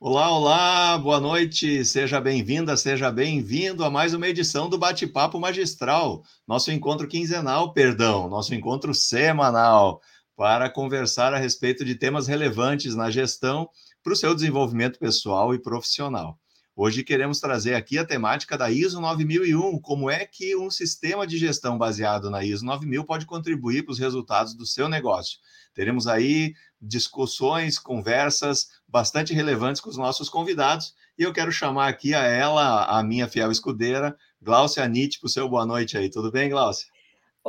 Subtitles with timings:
[0.00, 6.22] Olá, olá, boa noite, seja bem-vinda, seja bem-vindo a mais uma edição do Bate-Papo Magistral,
[6.46, 10.00] nosso encontro quinzenal, perdão, nosso encontro semanal,
[10.36, 13.68] para conversar a respeito de temas relevantes na gestão
[14.00, 16.38] para o seu desenvolvimento pessoal e profissional.
[16.80, 21.36] Hoje queremos trazer aqui a temática da ISO 9001, como é que um sistema de
[21.36, 25.40] gestão baseado na ISO 9000 pode contribuir para os resultados do seu negócio.
[25.74, 32.14] Teremos aí discussões, conversas bastante relevantes com os nossos convidados, e eu quero chamar aqui
[32.14, 36.08] a ela, a minha fiel escudeira, Glaucia Nietzsche, para o seu boa noite aí.
[36.08, 36.86] Tudo bem, Glaucia?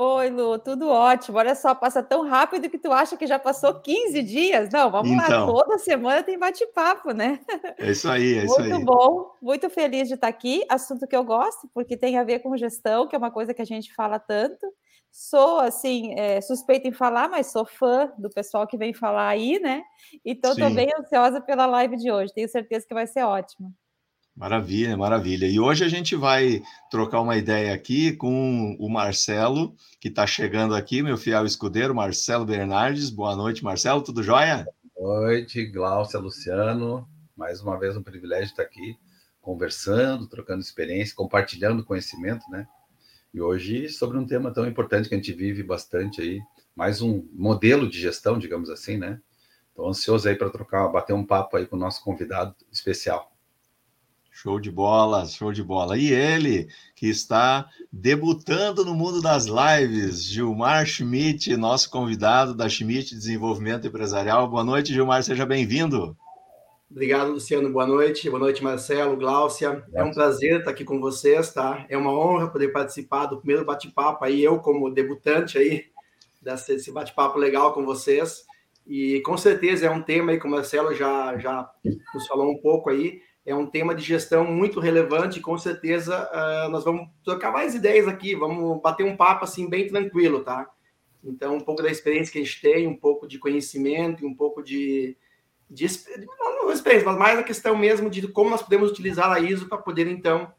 [0.02, 1.40] Oi, Lu, tudo ótimo.
[1.40, 4.70] Olha só, passa tão rápido que tu acha que já passou 15 dias.
[4.72, 7.38] Não, vamos então, lá, toda semana tem bate-papo, né?
[7.78, 8.70] É isso aí, é isso muito aí.
[8.70, 10.64] Muito bom, muito feliz de estar aqui.
[10.70, 13.62] Assunto que eu gosto, porque tem a ver com gestão, que é uma coisa que
[13.62, 14.66] a gente fala tanto.
[15.12, 19.60] Sou, assim, é, suspeita em falar, mas sou fã do pessoal que vem falar aí,
[19.60, 19.84] né?
[20.24, 22.34] Então, estou bem ansiosa pela live de hoje.
[22.34, 23.70] Tenho certeza que vai ser ótima.
[24.40, 25.48] Maravilha, maravilha.
[25.48, 30.74] E hoje a gente vai trocar uma ideia aqui com o Marcelo, que está chegando
[30.74, 33.10] aqui, meu fiel escudeiro, Marcelo Bernardes.
[33.10, 34.66] Boa noite, Marcelo, tudo jóia?
[34.96, 37.06] Boa noite, Glaucia, Luciano.
[37.36, 38.98] Mais uma vez um privilégio estar aqui
[39.42, 42.66] conversando, trocando experiência, compartilhando conhecimento, né?
[43.34, 46.40] E hoje sobre um tema tão importante que a gente vive bastante aí,
[46.74, 49.20] mais um modelo de gestão, digamos assim, né?
[49.68, 53.30] Estou ansioso aí para trocar, bater um papo aí com o nosso convidado especial.
[54.42, 55.98] Show de bola, show de bola.
[55.98, 63.14] E ele, que está debutando no mundo das lives, Gilmar Schmidt, nosso convidado da Schmidt
[63.14, 64.48] Desenvolvimento Empresarial.
[64.48, 66.16] Boa noite, Gilmar, seja bem-vindo.
[66.90, 67.70] Obrigado, Luciano.
[67.70, 68.30] Boa noite.
[68.30, 69.84] Boa noite, Marcelo, Gláucia.
[69.94, 71.86] É um prazer estar aqui com vocês, tá?
[71.90, 75.88] É uma honra poder participar do primeiro bate-papo aí, eu como debutante aí,
[76.42, 78.46] desse bate-papo legal com vocês.
[78.88, 81.70] E com certeza é um tema aí que o Marcelo já, já
[82.14, 85.42] nos falou um pouco aí, é um tema de gestão muito relevante.
[85.42, 89.88] Com certeza, uh, nós vamos trocar mais ideias aqui, vamos bater um papo assim bem
[89.88, 90.70] tranquilo, tá?
[91.24, 94.62] Então, um pouco da experiência que a gente tem, um pouco de conhecimento, um pouco
[94.64, 95.18] de,
[95.70, 95.88] de
[96.30, 99.80] não experiência, mas mais a questão mesmo de como nós podemos utilizar a ISO para
[99.80, 100.54] poder então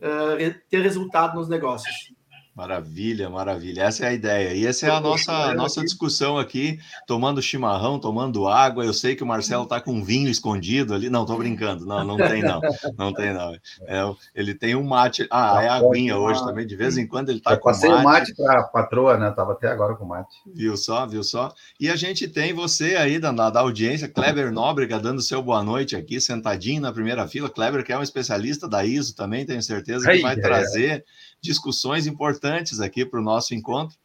[0.00, 2.12] uh, ter resultado nos negócios.
[2.54, 3.84] Maravilha, maravilha.
[3.84, 4.52] Essa é a ideia.
[4.52, 8.84] E essa é a nossa, nossa discussão aqui, tomando chimarrão, tomando água.
[8.84, 11.08] Eu sei que o Marcelo está com vinho escondido ali.
[11.08, 11.86] Não, estou brincando.
[11.86, 12.60] Não, não tem, não.
[12.98, 13.54] Não tem, não.
[13.86, 15.26] É, ele tem um mate.
[15.30, 16.66] Ah, é aguinha hoje também.
[16.66, 18.00] De vez em quando ele está com passei mate.
[18.00, 19.30] o mate para a patroa, né?
[19.30, 20.36] Estava até agora com mate.
[20.54, 21.54] Viu só, viu só?
[21.80, 25.96] E a gente tem você aí da, da audiência, Kleber Nóbrega, dando seu boa noite
[25.96, 27.48] aqui, sentadinho na primeira fila.
[27.48, 31.02] Kleber, que é um especialista da ISO também, tenho certeza que vai trazer
[31.40, 32.41] discussões importantes
[32.80, 33.96] aqui para o nosso encontro.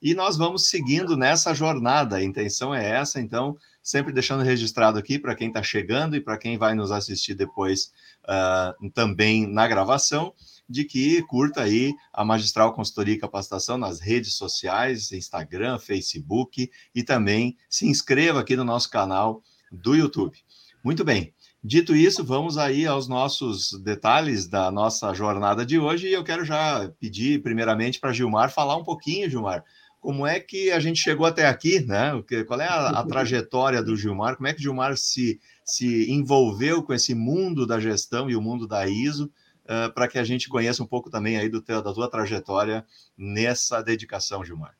[0.00, 2.16] E nós vamos seguindo nessa jornada.
[2.16, 6.36] A intenção é essa, então, sempre deixando registrado aqui para quem está chegando e para
[6.36, 7.90] quem vai nos assistir depois
[8.24, 10.34] uh, também na gravação,
[10.68, 17.02] de que curta aí a Magistral Consultoria e Capacitação nas redes sociais, Instagram, Facebook, e
[17.02, 20.38] também se inscreva aqui no nosso canal do YouTube.
[20.82, 21.34] Muito bem.
[21.66, 26.08] Dito isso, vamos aí aos nossos detalhes da nossa jornada de hoje.
[26.08, 29.64] E eu quero já pedir, primeiramente, para Gilmar falar um pouquinho, Gilmar,
[29.98, 32.22] como é que a gente chegou até aqui, né?
[32.46, 34.36] Qual é a, a trajetória do Gilmar?
[34.36, 38.42] Como é que o Gilmar se, se envolveu com esse mundo da gestão e o
[38.42, 39.32] mundo da ISO,
[39.64, 42.84] uh, para que a gente conheça um pouco também aí do teu, da tua trajetória
[43.16, 44.74] nessa dedicação, Gilmar.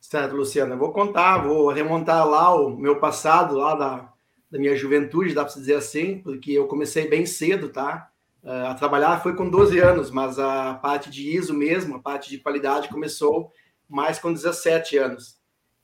[0.00, 0.74] Certo, Luciano.
[0.74, 4.09] Eu vou contar, vou remontar lá o meu passado, lá da
[4.50, 8.10] da minha juventude, dá para se dizer assim, porque eu comecei bem cedo, tá?
[8.42, 12.30] Uh, a trabalhar foi com 12 anos, mas a parte de ISO mesmo, a parte
[12.30, 13.52] de qualidade começou
[13.88, 15.38] mais com 17 anos.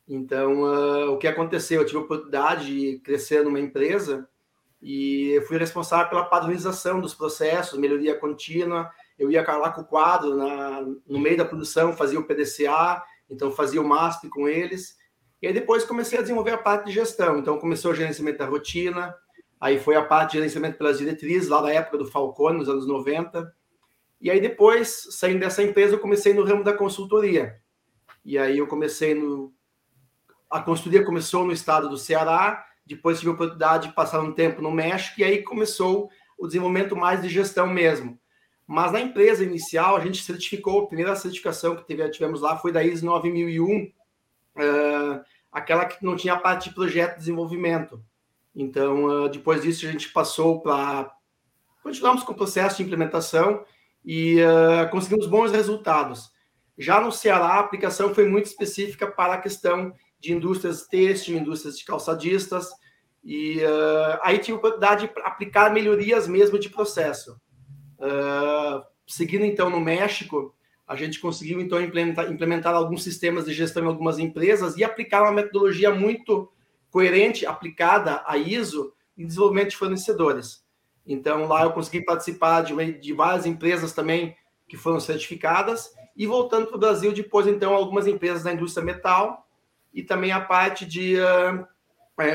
[0.08, 1.80] Então, uh, o que aconteceu?
[1.80, 4.28] Eu tive a oportunidade de crescer numa empresa
[4.82, 8.90] e fui responsável pela padronização dos processos, melhoria contínua.
[9.18, 13.50] Eu ia lá com o quadro na, no meio da produção, fazia o PDCA, então
[13.50, 14.96] fazia o MASP com eles
[15.46, 17.38] e aí depois comecei a desenvolver a parte de gestão.
[17.38, 19.14] Então começou o gerenciamento da rotina,
[19.60, 22.84] aí foi a parte de gerenciamento pelas diretrizes, lá da época do Falcone, nos anos
[22.84, 23.54] 90.
[24.20, 27.60] E aí depois, saindo dessa empresa, eu comecei no ramo da consultoria.
[28.24, 29.54] E aí eu comecei no...
[30.50, 34.60] A consultoria começou no estado do Ceará, depois tive a oportunidade de passar um tempo
[34.60, 38.18] no México, e aí começou o desenvolvimento mais de gestão mesmo.
[38.66, 42.82] Mas na empresa inicial, a gente certificou, a primeira certificação que tivemos lá foi da
[42.82, 43.92] ISO 9001,
[44.56, 48.04] uh, aquela que não tinha parte de projeto de desenvolvimento.
[48.54, 51.10] Então, uh, depois disso, a gente passou para.
[51.82, 53.64] Continuamos com o processo de implementação
[54.04, 56.30] e uh, conseguimos bons resultados.
[56.76, 61.78] Já no Ceará, a aplicação foi muito específica para a questão de indústrias têxtil, indústrias
[61.78, 62.68] de calçadistas,
[63.24, 67.40] E uh, aí tive a oportunidade de aplicar melhorias mesmo de processo.
[67.98, 70.54] Uh, seguindo então no México,
[70.86, 75.22] a gente conseguiu então implementar, implementar, alguns sistemas de gestão em algumas empresas e aplicar
[75.22, 76.50] uma metodologia muito
[76.90, 80.64] coerente, aplicada a ISO, em desenvolvimento de fornecedores.
[81.06, 84.36] Então lá eu consegui participar de, de várias empresas também
[84.68, 89.46] que foram certificadas e voltando para o Brasil depois então algumas empresas da indústria metal
[89.92, 91.66] e também a parte de uh,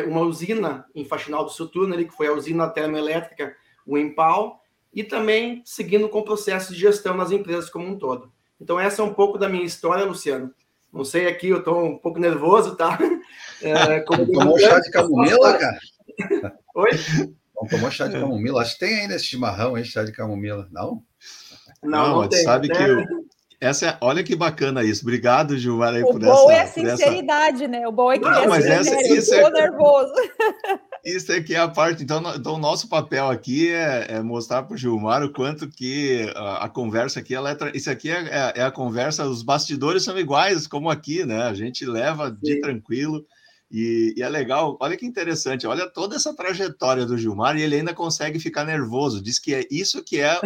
[0.08, 3.56] uma usina em Faxinal do Soturno, ali, que foi a usina termoelétrica,
[3.86, 4.62] o Empal,
[4.94, 8.32] e também seguindo com o processo de gestão nas empresas como um todo.
[8.62, 10.54] Então, essa é um pouco da minha história, Luciano.
[10.94, 12.98] Não sei aqui, eu estou um pouco nervoso, tá?
[13.64, 15.80] É, como tomou chá de camomila, cara?
[16.74, 16.90] Oi?
[17.56, 18.64] Não tomou chá de camomila?
[18.64, 20.68] Acho que tem ainda esse chimarrão aí, chá de camomila.
[20.72, 21.04] Não?
[21.84, 22.74] Não, não, não tem, sabe né?
[22.76, 23.06] que
[23.62, 25.04] essa é, olha que bacana isso.
[25.04, 26.34] Obrigado, Gilmar, aí, o por essa.
[26.34, 27.68] O bom é a sinceridade, essa...
[27.68, 27.88] né?
[27.88, 29.52] O bom é que não, é mas essa, isso é...
[29.52, 30.14] nervoso.
[31.04, 32.04] Isso aqui é a parte.
[32.04, 36.32] Então, então o nosso papel aqui é, é mostrar para o Gilmar o quanto que
[36.36, 40.04] a, a conversa aqui, ela é, isso aqui é, é, é, a conversa, os bastidores
[40.04, 41.44] são iguais, como aqui, né?
[41.44, 42.62] A gente leva de Sim.
[42.62, 43.26] tranquilo.
[43.72, 47.78] E, e, é legal, olha que interessante, olha toda essa trajetória do Gilmar e ele
[47.78, 49.22] ainda consegue ficar nervoso.
[49.22, 50.40] Diz que é isso que é,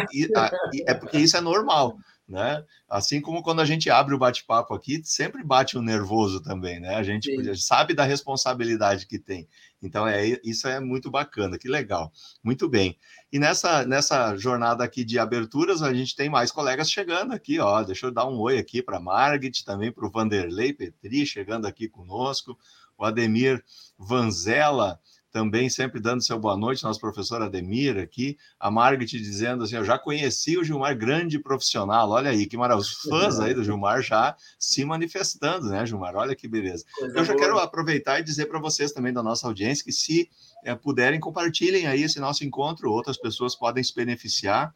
[0.86, 2.64] é porque isso é normal né?
[2.90, 6.96] Assim como quando a gente abre o bate-papo aqui, sempre bate um nervoso também, né?
[6.96, 7.56] A gente Sim.
[7.56, 9.48] sabe da responsabilidade que tem.
[9.82, 12.12] Então, é, isso é muito bacana, que legal.
[12.44, 12.98] Muito bem.
[13.32, 17.84] E nessa, nessa jornada aqui de aberturas, a gente tem mais colegas chegando aqui, ó.
[17.84, 21.88] Deixa eu dar um oi aqui para Margit, também para o Vanderlei Petri, chegando aqui
[21.88, 22.58] conosco,
[22.98, 23.64] o Ademir
[23.98, 25.00] Vanzella,
[25.36, 29.84] também sempre dando seu boa noite, nosso professor Ademir aqui, a Margaret dizendo assim, eu
[29.84, 34.02] já conheci o Gilmar, grande profissional, olha aí, que maravilha, os fãs aí do Gilmar
[34.02, 36.86] já se manifestando, né, Gilmar, olha que beleza.
[37.14, 40.30] Eu já quero aproveitar e dizer para vocês também da nossa audiência que se
[40.64, 44.74] é, puderem, compartilhem aí esse nosso encontro, outras pessoas podem se beneficiar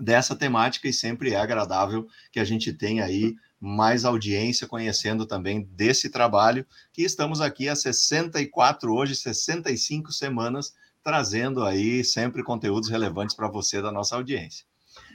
[0.00, 5.62] dessa temática e sempre é agradável que a gente tenha aí mais audiência conhecendo também
[5.62, 13.36] desse trabalho que estamos aqui há 64, hoje 65 semanas, trazendo aí sempre conteúdos relevantes
[13.36, 14.66] para você da nossa audiência.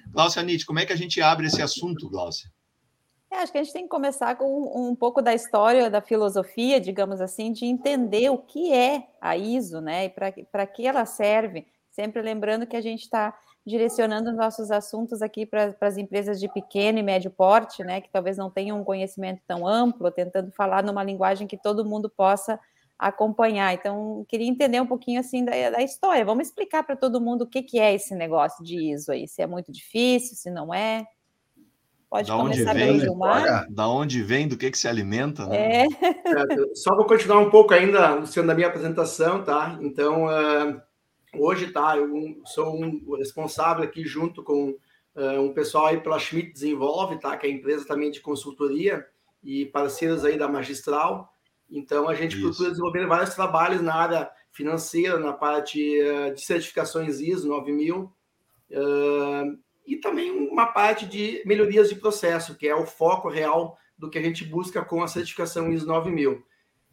[0.10, 2.50] Glaucia Nietzsche, como é que a gente abre esse assunto, Glaucia?
[3.30, 6.80] É, acho que a gente tem que começar com um pouco da história da filosofia,
[6.80, 10.06] digamos assim, de entender o que é a ISO, né?
[10.06, 11.68] E para que ela serve.
[11.92, 17.00] Sempre lembrando que a gente está direcionando nossos assuntos aqui para as empresas de pequeno
[17.00, 21.04] e médio porte, né, que talvez não tenham um conhecimento tão amplo, tentando falar numa
[21.04, 22.58] linguagem que todo mundo possa
[22.98, 23.74] acompanhar.
[23.74, 26.24] Então, queria entender um pouquinho assim da, da história.
[26.24, 29.42] Vamos explicar para todo mundo o que, que é esse negócio de ISO aí, se
[29.42, 31.06] é muito difícil, se não é.
[32.10, 33.70] Pode da começar onde vem, pelo Gilmar.
[33.70, 35.82] Da onde vem, do que, que se alimenta, né?
[35.82, 35.86] É.
[36.08, 39.78] é só vou continuar um pouco ainda, Luciano, da minha apresentação, tá?
[39.82, 40.82] Então, uh,
[41.34, 44.70] Hoje, tá, eu sou um responsável aqui junto com
[45.16, 49.06] uh, um pessoal aí pela Schmidt Desenvolve, tá, que é a empresa também de consultoria
[49.44, 51.32] e parceiros aí da Magistral.
[51.70, 52.48] Então, a gente Isso.
[52.48, 59.60] procura desenvolver vários trabalhos na área financeira, na parte uh, de certificações ISO 9000, uh,
[59.86, 64.18] e também uma parte de melhorias de processo, que é o foco real do que
[64.18, 66.42] a gente busca com a certificação ISO 9000.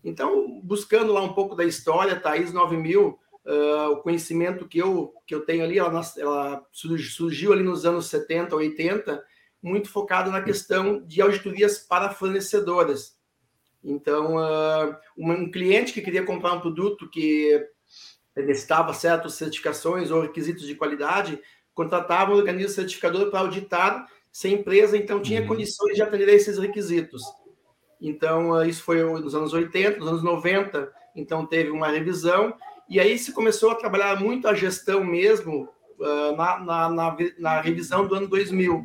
[0.02, 2.36] Então, buscando lá um pouco da história, tá?
[2.36, 7.62] ISO 9000 Uh, o conhecimento que eu, que eu tenho ali, ela, ela, surgiu ali
[7.62, 9.22] nos anos 70, 80,
[9.62, 13.18] muito focado na questão de auditorias para fornecedoras.
[13.82, 17.62] Então, uh, um cliente que queria comprar um produto que
[18.34, 21.38] necessitava certas certificações ou requisitos de qualidade,
[21.74, 25.46] contratava um organismo certificador para auditar se a empresa, então, tinha uhum.
[25.46, 27.22] condições de atender a esses requisitos.
[28.00, 32.52] Então, uh, isso foi nos anos 80, nos anos 90, então teve uma revisão,
[32.88, 37.60] e aí se começou a trabalhar muito a gestão mesmo uh, na, na, na, na,
[37.60, 38.84] revisão do ano 2000.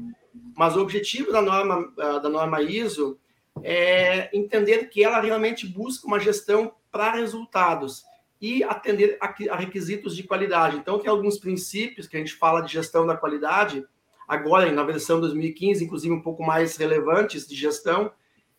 [0.55, 3.19] Mas o objetivo da norma, uh, da norma ISO
[3.61, 8.03] é entender que ela realmente busca uma gestão para resultados
[8.41, 10.77] e atender a, a requisitos de qualidade.
[10.77, 13.85] Então, tem alguns princípios que a gente fala de gestão da qualidade,
[14.27, 18.11] agora na versão 2015, inclusive um pouco mais relevantes de gestão,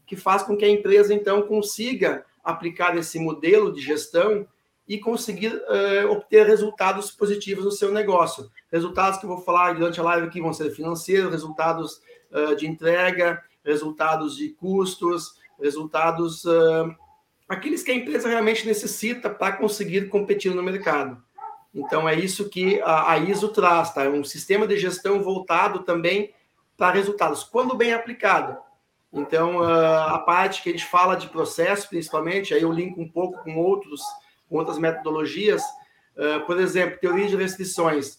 [0.06, 4.46] que faz com que a empresa, então, consiga aplicar esse modelo de gestão
[4.90, 8.50] e conseguir uh, obter resultados positivos no seu negócio.
[8.72, 12.66] Resultados que eu vou falar durante a live aqui vão ser financeiros, resultados uh, de
[12.66, 16.92] entrega, resultados de custos, resultados uh,
[17.48, 21.22] aqueles que a empresa realmente necessita para conseguir competir no mercado.
[21.72, 24.02] Então é isso que a, a ISO traz, tá?
[24.02, 26.34] É um sistema de gestão voltado também
[26.76, 28.58] para resultados, quando bem aplicado.
[29.12, 33.40] Então a parte que a gente fala de processo, principalmente, aí eu linko um pouco
[33.44, 34.02] com outros
[34.50, 35.62] com outras metodologias.
[36.16, 38.18] Uh, por exemplo, teoria de restrições.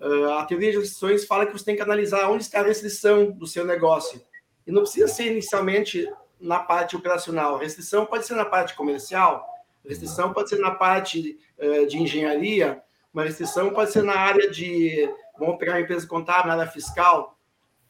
[0.00, 3.30] Uh, a teoria de restrições fala que você tem que analisar onde está a restrição
[3.30, 4.20] do seu negócio.
[4.66, 7.58] E não precisa ser inicialmente na parte operacional.
[7.58, 9.46] Restrição pode ser na parte comercial,
[9.84, 15.08] restrição pode ser na parte uh, de engenharia, uma restrição pode ser na área de,
[15.38, 17.38] vamos pegar a empresa contábil, na área fiscal.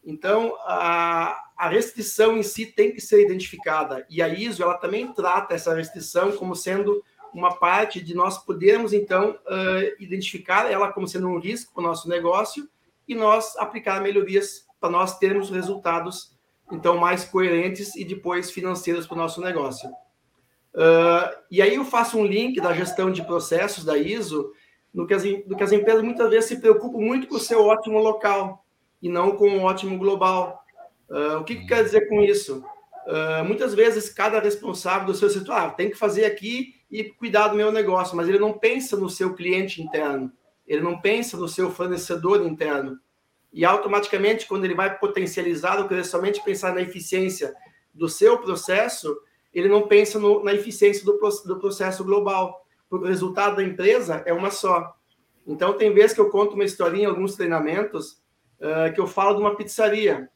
[0.05, 4.07] Então, a, a restrição em si tem que ser identificada.
[4.09, 7.03] E a ISO, ela também trata essa restrição como sendo
[7.39, 11.87] uma parte de nós podermos, então, uh, identificar ela como sendo um risco para o
[11.87, 12.69] nosso negócio
[13.07, 16.37] e nós aplicar melhorias para nós termos resultados
[16.73, 19.89] então mais coerentes e depois financeiros para o nosso negócio.
[20.75, 24.53] Uh, e aí eu faço um link da gestão de processos da ISO,
[24.93, 27.65] no que, as, no que as empresas muitas vezes se preocupam muito com o seu
[27.65, 28.65] ótimo local
[29.03, 30.65] e não com o ótimo global.
[31.09, 32.65] Uh, o que, que, quer dizer com isso?
[33.07, 37.49] Uh, muitas vezes cada responsável do seu setor ah, tem que fazer aqui e cuidar
[37.49, 40.33] do meu negócio, mas ele não pensa no seu cliente interno,
[40.67, 42.99] ele não pensa no seu fornecedor interno
[43.57, 47.55] e automaticamente, quando ele vai potencializar o que somente pensar na eficiência
[47.95, 49.19] do seu processo,
[49.51, 54.23] ele não pensa no, na eficiência do, do processo global, porque o resultado da empresa
[54.27, 54.95] é uma só.
[55.47, 58.21] Então, tem vezes que eu conto uma historinha em alguns treinamentos
[58.61, 60.29] uh, que eu falo de uma pizzaria.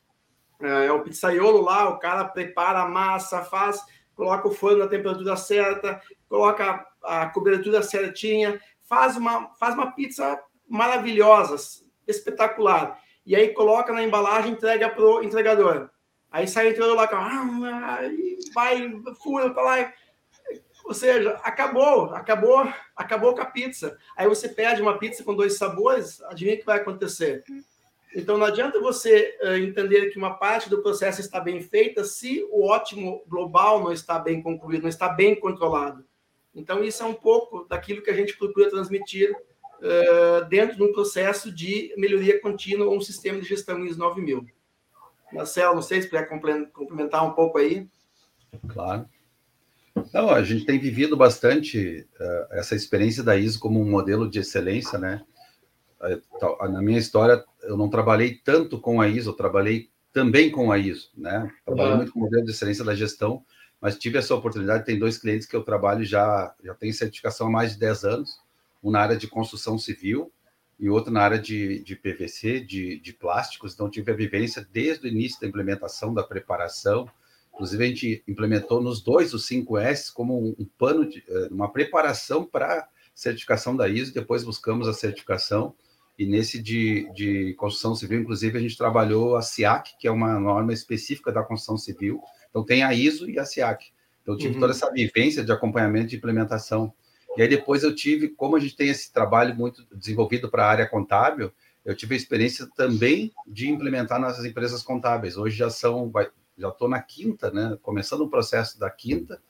[0.58, 3.82] Uh, é o pizzaiolo lá, o cara prepara a massa, faz,
[4.14, 8.58] coloca o forno na temperatura certa, coloca a, cobertura certinha,
[8.88, 15.22] faz uma, faz uma pizza maravilhosa, espetacular e aí coloca na embalagem, entrega para o
[15.22, 15.90] entregador.
[16.30, 18.00] Aí sai o entregador lá, ah,
[18.54, 18.90] vai,
[19.22, 19.92] fura para lá.
[20.84, 23.96] Ou seja, acabou, acabou, acabou com a pizza.
[24.16, 27.44] Aí você pede uma pizza com dois sabores, adivinha o que vai acontecer?
[28.14, 32.44] Então não adianta você uh, entender que uma parte do processo está bem feita se
[32.50, 36.04] o ótimo global não está bem concluído, não está bem controlado.
[36.54, 40.92] Então isso é um pouco daquilo que a gente procura transmitir uh, dentro de um
[40.92, 44.46] processo de melhoria contínua ou um sistema de gestão ISO 9000.
[45.32, 47.88] Marcelo, não sei se puder complementar um pouco aí.
[48.68, 49.06] Claro.
[50.12, 54.40] Não, a gente tem vivido bastante uh, essa experiência da ISO como um modelo de
[54.40, 55.24] excelência, né?
[56.00, 60.72] Uh, na minha história, eu não trabalhei tanto com a ISO, eu trabalhei também com
[60.72, 61.50] a ISO, né?
[61.64, 61.96] Trabalhei uhum.
[61.98, 63.44] muito com o modelo de excelência da gestão,
[63.80, 67.50] mas tive essa oportunidade, tem dois clientes que eu trabalho já, já tenho certificação há
[67.50, 68.38] mais de 10 anos,
[68.82, 70.30] um na área de construção civil
[70.80, 73.74] e outro na área de, de PVC, de, de plásticos.
[73.74, 77.06] Então, tive a vivência desde o início da implementação, da preparação.
[77.52, 81.70] Inclusive, a gente implementou nos dois os 5S como um, um pano, de, eh, uma
[81.70, 84.14] preparação para certificação da ISO.
[84.14, 85.74] Depois buscamos a certificação.
[86.18, 90.40] E nesse de, de construção civil, inclusive, a gente trabalhou a SIAC, que é uma
[90.40, 92.22] norma específica da construção civil.
[92.50, 93.86] Então, tem a ISO e a SIAC.
[94.22, 94.60] Então, tive uhum.
[94.60, 96.92] toda essa vivência de acompanhamento de implementação
[97.36, 100.68] e aí depois eu tive, como a gente tem esse trabalho muito desenvolvido para a
[100.68, 101.52] área contábil,
[101.84, 105.36] eu tive a experiência também de implementar nas empresas contábeis.
[105.36, 106.12] Hoje já são,
[106.58, 107.78] já estou na quinta, né?
[107.82, 109.40] Começando o processo da quinta,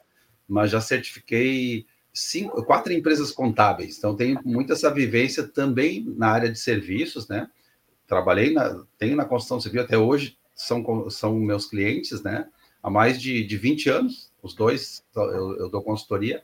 [0.47, 3.99] mas já certifiquei cinco, quatro empresas contábeis.
[3.99, 7.49] Então tenho muita essa vivência também na área de serviços, né?
[8.07, 12.47] Trabalhei na, tenho na construção civil até hoje, são, são meus clientes, né?
[12.83, 16.43] Há mais de, de 20 anos, os dois eu, eu dou consultoria.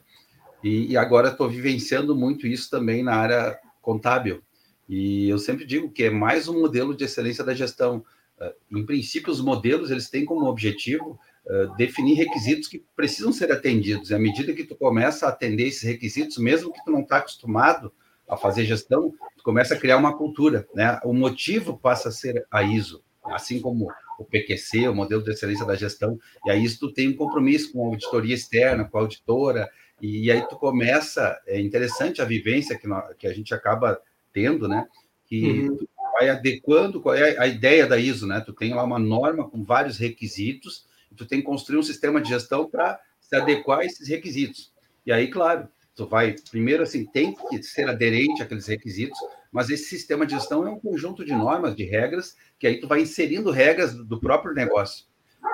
[0.63, 4.43] E, e agora estou vivenciando muito isso também na área contábil.
[4.89, 8.05] E eu sempre digo que é mais um modelo de excelência da gestão.
[8.39, 13.51] Uh, em princípio, os modelos eles têm como objetivo uh, definir requisitos que precisam ser
[13.51, 14.11] atendidos.
[14.11, 17.19] E à medida que tu começa a atender esses requisitos, mesmo que tu não está
[17.19, 17.93] acostumado
[18.29, 20.67] a fazer gestão, tu começa a criar uma cultura.
[20.75, 20.99] Né?
[21.05, 25.67] O motivo passa a ser a ISO, assim como o PQC, o modelo de excelência
[25.67, 26.19] da gestão.
[26.45, 29.71] E aí tu tem um compromisso com a auditoria externa, com a auditora,
[30.01, 34.01] e, aí tu começa, é interessante a vivência que, nós, que a gente acaba
[34.33, 34.87] tendo, né?
[35.25, 35.77] Que uhum.
[35.77, 38.43] tu vai adequando, qual é a ideia da ISO, né?
[38.45, 40.85] Tu tem lá uma norma com vários requisitos,
[41.17, 44.71] tu tem que construir um sistema de gestão para se adequar a esses requisitos.
[45.05, 49.19] E aí, claro, tu vai, primeiro assim, tem que ser aderente àqueles requisitos,
[49.57, 52.87] mas esse sistema de gestão é um conjunto de normas, de regras, que aí tu
[52.87, 55.07] vai inserindo regras do próprio negócio.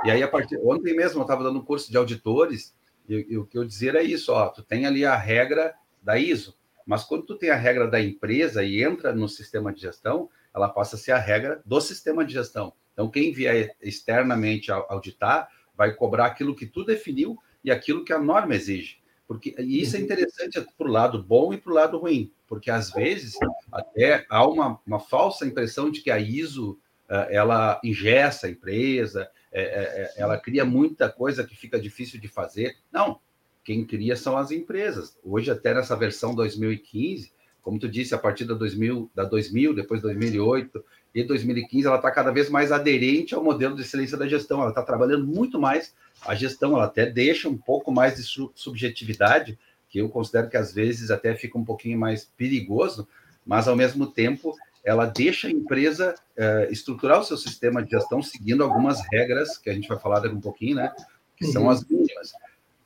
[0.05, 2.75] E aí, a partir ontem mesmo, eu estava dando um curso de auditores,
[3.09, 6.19] e, e, o que eu dizer é isso, ó, tu tem ali a regra da
[6.19, 10.29] ISO, mas quando tu tem a regra da empresa e entra no sistema de gestão,
[10.53, 12.73] ela passa a ser a regra do sistema de gestão.
[12.95, 18.19] Então, quem vier externamente auditar vai cobrar aquilo que tu definiu e aquilo que a
[18.19, 19.01] norma exige.
[19.33, 20.05] Porque e isso é uhum.
[20.05, 23.35] interessante para o lado bom e para o lado ruim, porque às vezes
[23.71, 29.31] até há uma, uma falsa impressão de que a ISO eh, ela ingessa a empresa,
[29.53, 32.77] é, é, ela cria muita coisa que fica difícil de fazer.
[32.91, 33.21] Não,
[33.63, 35.19] quem cria são as empresas.
[35.23, 40.03] Hoje, até nessa versão 2015, como tu disse, a partir da 2000, da 2000 depois
[40.03, 44.61] 2008 e 2015, ela está cada vez mais aderente ao modelo de excelência da gestão.
[44.61, 45.95] Ela está trabalhando muito mais
[46.27, 48.23] a gestão, ela até deixa um pouco mais de
[48.55, 53.07] subjetividade, que eu considero que às vezes até fica um pouquinho mais perigoso,
[53.47, 58.23] mas ao mesmo tempo ela deixa a empresa uh, estruturar o seu sistema de gestão
[58.23, 60.93] seguindo algumas regras que a gente vai falar daqui um pouquinho, né?
[61.37, 61.53] Que uhum.
[61.53, 62.33] são as mínimas.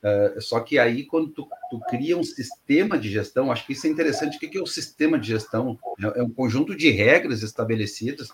[0.02, 3.86] Uh, só que aí, quando tu, tu, cria um sistema de gestão, acho que isso
[3.86, 4.36] é interessante.
[4.36, 5.78] O que é o sistema de gestão?
[5.98, 8.28] É, é um conjunto de regras estabelecidas,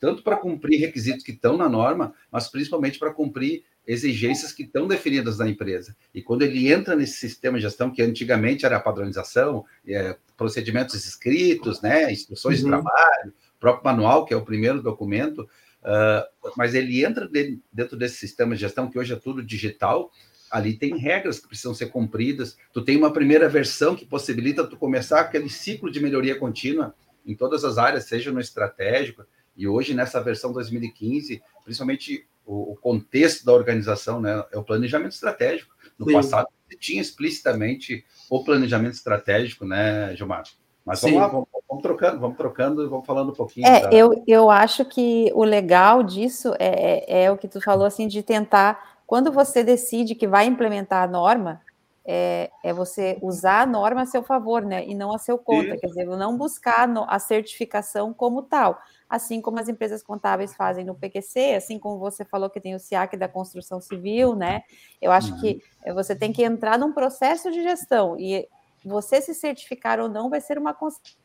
[0.00, 4.86] tanto para cumprir requisitos que estão na norma, mas principalmente para cumprir exigências que estão
[4.86, 5.96] definidas na empresa.
[6.14, 11.80] E quando ele entra nesse sistema de gestão, que antigamente era padronização, é, procedimentos escritos,
[11.82, 12.64] né, instruções uhum.
[12.64, 15.48] de trabalho, próprio manual, que é o primeiro documento,
[15.82, 17.30] uh, mas ele entra
[17.72, 20.10] dentro desse sistema de gestão, que hoje é tudo digital,
[20.52, 22.58] ali tem regras que precisam ser cumpridas.
[22.74, 26.94] Tu tem uma primeira versão que possibilita tu começar aquele ciclo de melhoria contínua
[27.24, 29.24] em todas as áreas, seja no estratégico,
[29.56, 35.12] e hoje nessa versão 2015, principalmente o, o contexto da organização, né, é o planejamento
[35.12, 35.74] estratégico.
[35.98, 36.12] No Sim.
[36.12, 40.42] passado, você tinha explicitamente o planejamento estratégico, né, Gilmar?
[40.84, 41.20] Mas vamos Sim.
[41.20, 43.66] lá, vamos, vamos, trocando, vamos trocando e vamos falando um pouquinho.
[43.66, 43.92] É, da...
[43.92, 48.08] eu, eu acho que o legal disso é, é, é, o que tu falou, assim,
[48.08, 51.60] de tentar, quando você decide que vai implementar a norma,
[52.02, 55.72] é, é você usar a norma a seu favor, né, e não a seu contra,
[55.72, 55.80] Isso.
[55.82, 58.78] quer dizer, não buscar a certificação como tal,
[59.10, 62.80] assim como as empresas contábeis fazem no PQC, assim como você falou que tem o
[62.80, 64.62] SIAC da construção civil, né?
[64.98, 65.40] Eu acho uhum.
[65.42, 68.48] que você tem que entrar num processo de gestão e
[68.82, 71.21] você se certificar ou não vai ser uma consequência.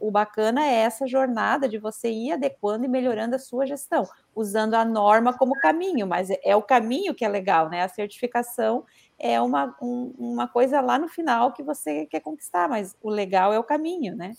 [0.00, 4.74] O bacana é essa jornada de você ir adequando e melhorando a sua gestão, usando
[4.74, 7.82] a norma como caminho, mas é o caminho que é legal, né?
[7.82, 8.84] A certificação
[9.18, 13.52] é uma, um, uma coisa lá no final que você quer conquistar, mas o legal
[13.52, 14.34] é o caminho, né?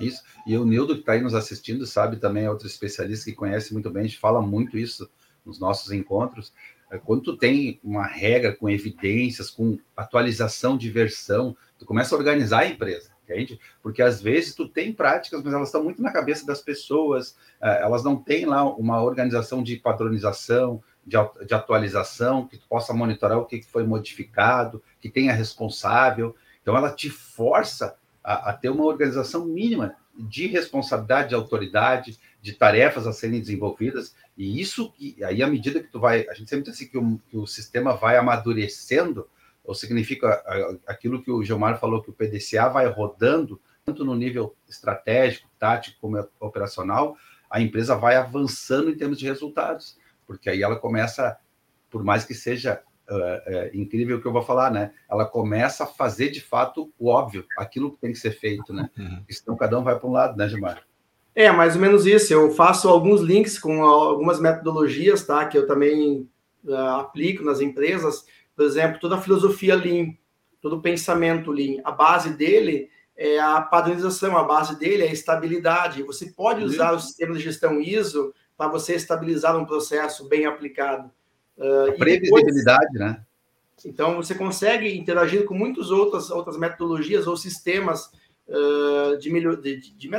[0.00, 0.22] Isso.
[0.46, 3.72] E o Nildo, que está aí nos assistindo, sabe também, é outro especialista que conhece
[3.72, 5.08] muito bem, a gente fala muito isso
[5.44, 6.52] nos nossos encontros.
[6.90, 12.18] É, quando tu tem uma regra com evidências, com atualização de versão, tu começa a
[12.18, 13.58] organizar a empresa, entende?
[13.82, 17.82] Porque às vezes tu tem práticas, mas elas estão muito na cabeça das pessoas, é,
[17.82, 21.16] elas não têm lá uma organização de padronização, de,
[21.54, 26.34] atualização, que tu possa monitorar o que foi modificado, que tenha responsável.
[26.62, 32.52] Então ela te força a, a ter uma organização mínima de responsabilidade, de autoridade, de
[32.52, 34.92] tarefas a serem desenvolvidas, e isso,
[35.26, 37.46] aí à medida que tu vai, a gente sempre diz assim que o, que o
[37.46, 39.28] sistema vai amadurecendo,
[39.64, 40.42] ou significa
[40.86, 45.98] aquilo que o Gilmar falou, que o PDCA vai rodando, tanto no nível estratégico, tático,
[46.00, 47.16] como operacional,
[47.50, 51.38] a empresa vai avançando em termos de resultados, porque aí ela começa,
[51.90, 54.92] por mais que seja é, é, incrível que eu vou falar, né?
[55.10, 58.88] Ela começa a fazer de fato o óbvio, aquilo que tem que ser feito, né?
[58.98, 59.22] Uhum.
[59.30, 60.82] Senão cada um vai para um lado, né, Gilmar?
[61.34, 62.32] É, mais ou menos isso.
[62.32, 65.44] Eu faço alguns links com algumas metodologias, tá?
[65.46, 66.28] Que eu também
[66.64, 68.24] uh, aplico nas empresas.
[68.56, 70.14] Por exemplo, toda a filosofia Lean,
[70.60, 75.12] todo o pensamento Lean, a base dele é a padronização, a base dele é a
[75.12, 76.02] estabilidade.
[76.02, 81.10] Você pode usar o sistema de gestão ISO para você estabilizar um processo bem aplicado.
[81.56, 83.24] Uh, previsibilidade, depois, né?
[83.84, 88.10] Então, você consegue interagir com muitas outras, outras metodologias ou sistemas
[88.48, 90.10] uh, de, melhor, de, de, de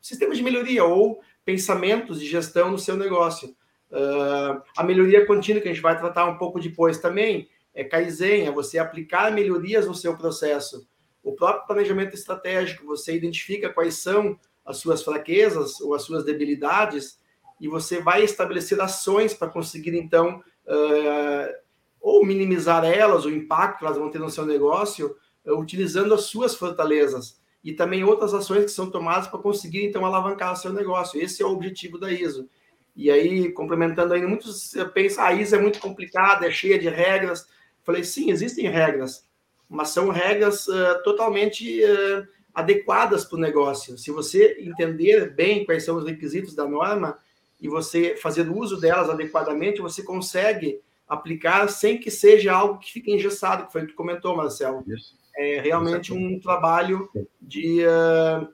[0.00, 3.54] sistemas de melhoria ou pensamentos de gestão no seu negócio.
[3.90, 8.46] Uh, a melhoria contínua, que a gente vai tratar um pouco depois também, é Kaizen,
[8.46, 10.88] é você aplicar melhorias no seu processo.
[11.22, 17.18] O próprio planejamento estratégico, você identifica quais são as suas fraquezas ou as suas debilidades
[17.60, 21.54] e você vai estabelecer ações para conseguir, então, uh,
[22.00, 26.22] ou minimizar elas, o impacto que elas vão ter no seu negócio, uh, utilizando as
[26.22, 27.38] suas fortalezas.
[27.62, 31.20] E também outras ações que são tomadas para conseguir, então, alavancar o seu negócio.
[31.20, 32.48] Esse é o objetivo da ISO.
[32.94, 36.88] E aí, complementando ainda, muitos pensam, ah, a ISO é muito complicada, é cheia de
[36.88, 37.46] regras.
[37.86, 39.24] Falei, sim, existem regras,
[39.68, 43.96] mas são regras uh, totalmente uh, adequadas para o negócio.
[43.96, 47.16] Se você entender bem quais são os requisitos da norma
[47.60, 53.12] e você fazendo uso delas adequadamente, você consegue aplicar sem que seja algo que fique
[53.12, 54.82] engessado, que foi o que tu comentou, Marcelo.
[54.88, 55.16] Isso.
[55.36, 57.08] É realmente um trabalho
[57.40, 58.48] de, uh,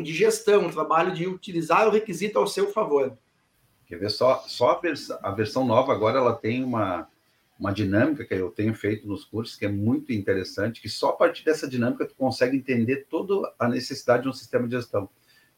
[0.00, 3.18] de gestão, um trabalho de utilizar o requisito ao seu favor.
[3.86, 7.08] Quer ver só, só a, vers a versão nova agora ela tem uma,
[7.58, 11.16] uma dinâmica que eu tenho feito nos cursos que é muito interessante, que só a
[11.16, 15.08] partir dessa dinâmica tu consegue entender toda a necessidade de um sistema de gestão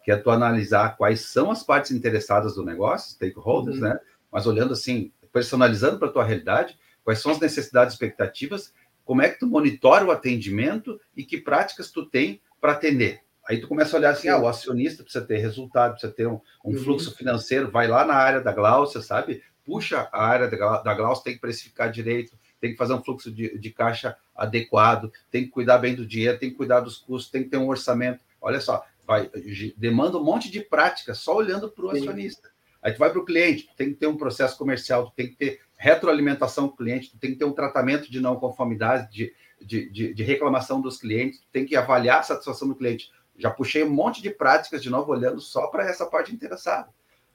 [0.03, 3.83] que é tu analisar quais são as partes interessadas do negócio, stakeholders, uhum.
[3.83, 4.01] né?
[4.33, 8.73] Mas olhando assim, personalizando para a tua realidade, quais são as necessidades expectativas,
[9.05, 13.21] como é que tu monitora o atendimento e que práticas tu tem para atender.
[13.49, 16.41] Aí tu começa a olhar assim, ah, o acionista precisa ter resultado, precisa ter um,
[16.65, 16.79] um uhum.
[16.79, 19.43] fluxo financeiro, vai lá na área da Glaucia, sabe?
[19.65, 23.59] Puxa a área da Glaucia, tem que precificar direito, tem que fazer um fluxo de,
[23.59, 27.45] de caixa adequado, tem que cuidar bem do dinheiro, tem que cuidar dos custos, tem
[27.45, 28.25] que ter um orçamento.
[28.41, 29.31] Olha só, vai,
[29.77, 32.51] demanda um monte de prática só olhando para o acionista.
[32.83, 35.29] Aí tu vai para o cliente, tu tem que ter um processo comercial, tu tem
[35.29, 39.35] que ter retroalimentação do cliente, tu tem que ter um tratamento de não conformidade, de,
[39.61, 43.11] de, de, de reclamação dos clientes, tu tem que avaliar a satisfação do cliente.
[43.37, 46.89] Já puxei um monte de práticas de novo olhando só para essa parte interessada.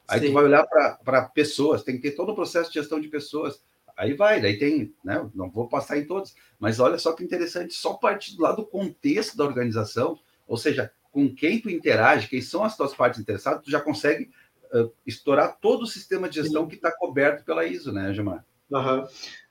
[0.07, 0.27] Aí Sim.
[0.27, 0.65] tu vai olhar
[1.03, 3.61] para pessoas, tem que ter todo o processo de gestão de pessoas.
[3.97, 5.27] Aí vai, daí tem, né?
[5.33, 8.65] Não vou passar em todos, mas olha só que interessante, só partir do lado do
[8.65, 13.63] contexto da organização, ou seja, com quem tu interage, quem são as tuas partes interessadas,
[13.63, 14.29] tu já consegue
[14.73, 16.69] uh, estourar todo o sistema de gestão Sim.
[16.69, 18.45] que está coberto pela ISO, né, Gilmar?
[18.69, 19.05] Uhum.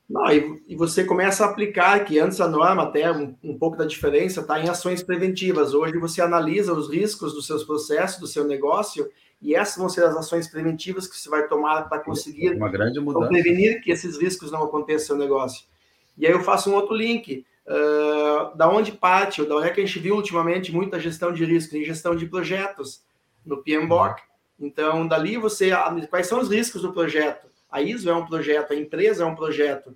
[0.09, 3.79] Não, e, e, você começa a aplicar, que antes a norma, até um, um pouco
[3.79, 5.73] da diferença, está em ações preventivas.
[5.73, 9.11] Hoje você analisa os riscos dos seus processos, do seu negócio,
[9.45, 12.99] e essas vão ser as ações preventivas que você vai tomar para conseguir Uma grande
[12.99, 13.29] mudança.
[13.29, 15.67] prevenir que esses riscos não aconteçam no seu negócio.
[16.17, 17.45] E aí eu faço um outro link.
[17.67, 21.33] Uh, da onde parte, ou da onde é que a gente viu ultimamente muita gestão
[21.33, 23.03] de risco, em gestão de projetos
[23.45, 24.23] no PMBOK.
[24.61, 25.71] Então, dali você.
[26.09, 27.47] Quais são os riscos do projeto?
[27.71, 29.95] A ISO é um projeto, a empresa é um projeto,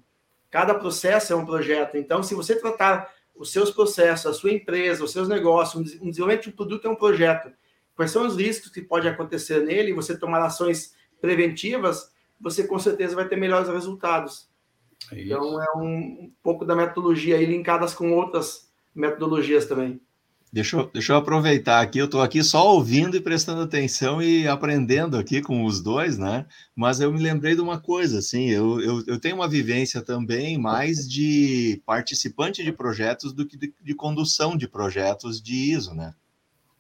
[0.51, 1.97] cada processo é um projeto.
[1.97, 6.45] Então, se você tratar os seus processos, a sua empresa, os seus negócios, um desenvolvimento
[6.45, 7.51] de um produto é um projeto.
[7.99, 9.93] Quais são os riscos que podem acontecer nele?
[9.93, 14.49] Você tomar ações preventivas, você com certeza vai ter melhores resultados.
[15.11, 20.01] É então, é um, um pouco da metodologia aí linkadas com outras metodologias também.
[20.53, 24.47] Deixa eu, deixa eu aproveitar aqui, eu estou aqui só ouvindo e prestando atenção e
[24.47, 26.47] aprendendo aqui com os dois, né?
[26.77, 30.57] Mas eu me lembrei de uma coisa, assim, eu, eu, eu tenho uma vivência também
[30.57, 36.15] mais de participante de projetos do que de, de condução de projetos de ISO, né?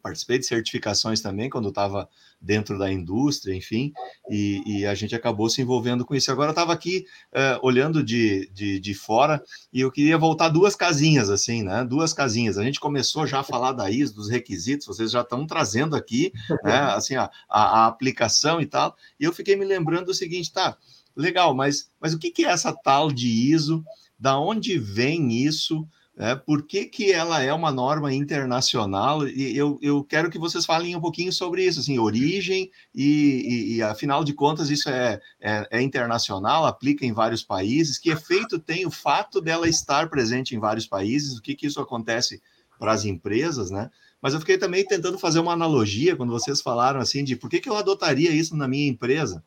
[0.08, 2.08] Participei de certificações também quando estava
[2.40, 3.92] dentro da indústria, enfim,
[4.30, 6.30] e, e, a gente acabou se envolvendo com isso.
[6.30, 9.42] Agora eu estava aqui uh, olhando de, de, de, fora
[9.72, 11.84] e eu queria voltar duas casinhas, assim, né?
[11.84, 12.56] Duas casinhas.
[12.56, 16.32] A gente começou já a falar da ISO, dos requisitos, vocês já estão trazendo aqui,
[16.64, 16.78] né?
[16.94, 20.76] Assim, a, a, a aplicação e tal, e eu fiquei me lembrando do seguinte, tá,
[21.16, 23.84] legal, mas, mas o que, que é essa tal de ISO?
[24.18, 25.86] Da onde vem isso?
[26.20, 29.24] É, por que, que ela é uma norma internacional?
[29.28, 33.76] E eu, eu quero que vocês falem um pouquinho sobre isso, assim, origem e, e,
[33.76, 37.98] e afinal de contas, isso é, é, é, internacional, aplica em vários países.
[37.98, 41.38] Que efeito tem o fato dela estar presente em vários países?
[41.38, 42.42] O que, que isso acontece
[42.81, 43.88] para as empresas, né?
[44.20, 47.61] Mas eu fiquei também tentando fazer uma analogia quando vocês falaram assim de por que,
[47.61, 49.40] que eu adotaria isso na minha empresa?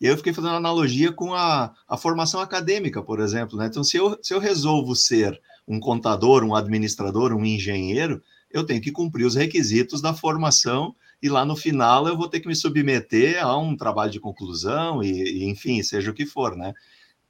[0.00, 3.56] E eu fiquei fazendo analogia com a, a formação acadêmica, por exemplo.
[3.56, 3.66] Né?
[3.66, 8.80] Então, se eu, se eu resolvo ser um contador, um administrador, um engenheiro, eu tenho
[8.82, 12.56] que cumprir os requisitos da formação e lá no final eu vou ter que me
[12.56, 16.74] submeter a um trabalho de conclusão e, e enfim, seja o que for, né?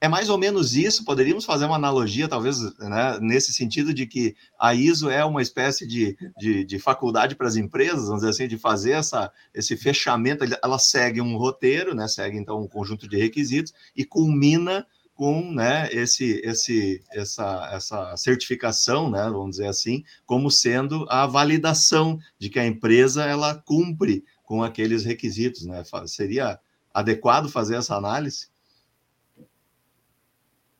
[0.01, 4.35] É mais ou menos isso, poderíamos fazer uma analogia, talvez, né, nesse sentido de que
[4.59, 8.49] a ISO é uma espécie de, de, de faculdade para as empresas, vamos dizer assim,
[8.49, 13.19] de fazer essa, esse fechamento, ela segue um roteiro, né, segue então um conjunto de
[13.19, 14.87] requisitos e culmina
[15.21, 22.19] com né, esse, esse, essa, essa certificação, né, vamos dizer assim, como sendo a validação
[22.39, 25.67] de que a empresa ela cumpre com aqueles requisitos.
[25.67, 25.85] Né?
[26.07, 26.59] Seria
[26.95, 28.49] adequado fazer essa análise?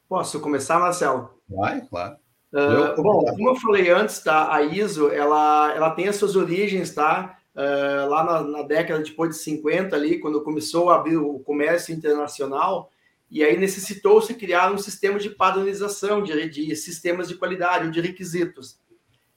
[0.09, 1.35] Posso começar, Marcelo?
[1.47, 2.17] Vai, claro.
[2.51, 6.95] Uh, bom, como eu falei antes, tá, a ISO ela, ela tem as suas origens,
[6.95, 7.39] tá?
[7.55, 11.95] Uh, lá na, na, década depois de 50 ali, quando começou a abrir o comércio
[11.95, 12.91] internacional,
[13.31, 18.01] e aí necessitou-se criar um sistema de padronização de, de sistemas de qualidade ou de
[18.01, 18.81] requisitos.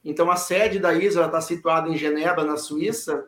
[0.04, 3.26] Então, a sede da ISO está situada em Genebra, na Suíça,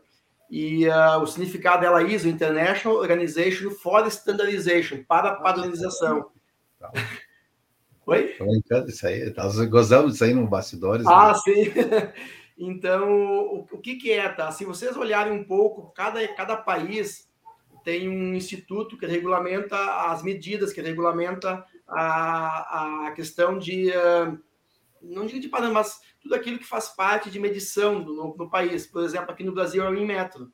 [0.50, 6.30] e uh, o significado dela é ISO, International Organization for Standardization, para padronização.
[8.04, 8.34] Oi?
[8.38, 11.06] Tô brincando isso aí, nós gozamos disso aí no bastidores.
[11.06, 11.34] Ah, né?
[11.34, 11.72] sim.
[12.58, 14.52] então, o, o, que, que é, tá?
[14.52, 17.25] Se vocês olharem um pouco, cada, cada país
[17.86, 19.76] tem um instituto que regulamenta
[20.10, 24.36] as medidas, que regulamenta a, a questão de, uh,
[25.00, 28.88] não digo de padrão, mas tudo aquilo que faz parte de medição no, no, país.
[28.88, 30.52] Por exemplo, aqui no Brasil é o Inmetro.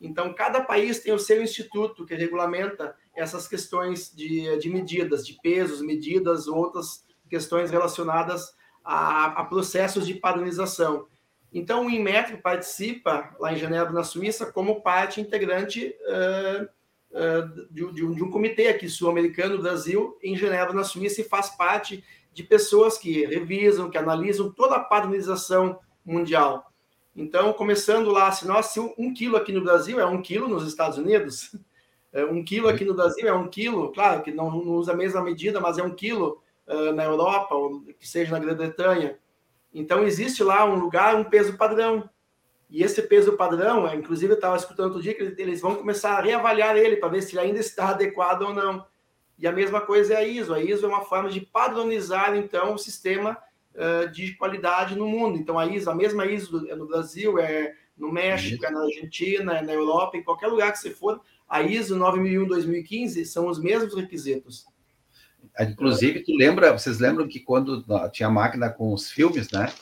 [0.00, 5.38] Então, cada país tem o seu instituto que regulamenta essas questões de, de medidas, de
[5.42, 11.08] pesos, medidas, outras questões relacionadas a, a processos de padronização.
[11.54, 16.64] Então, o Inmetro participa, lá em Genebra, na Suíça, como parte integrante uh,
[17.12, 21.24] uh, de, de, um, de, um, comitê aqui sul-americano, Brasil, em Genebra, na Suíça, e
[21.24, 26.72] faz parte de pessoas que revisam, que analisam toda a padronização mundial.
[27.14, 30.66] Então, começando lá, se nós, se um quilo aqui no Brasil é um quilo nos
[30.66, 31.54] Estados Unidos,
[32.12, 34.96] é, um quilo aqui no Brasil é um quilo, claro que não, não usa a
[34.96, 39.16] mesma medida, mas é um quilo uh, na Europa, ou que seja na Grã-Bretanha.
[39.74, 42.08] Então, existe lá um lugar, um peso padrão.
[42.70, 46.16] E esse peso padrão, é, inclusive eu estava escutando outro dia que eles vão começar
[46.16, 48.86] a reavaliar ele para ver se ele ainda está adequado ou não.
[49.38, 50.54] E a mesma coisa é a ISO.
[50.54, 53.36] A ISO é uma forma de padronizar, então, o sistema
[53.74, 55.36] uh, de qualidade no mundo.
[55.36, 59.58] Então, a ISO, a mesma ISO é no Brasil, é no México, é na Argentina,
[59.58, 63.94] é na Europa, em qualquer lugar que você for, a ISO 9001-2015 são os mesmos
[63.94, 64.66] requisitos.
[65.60, 69.72] Inclusive, tu lembra, vocês lembram que quando tinha máquina com os filmes, né?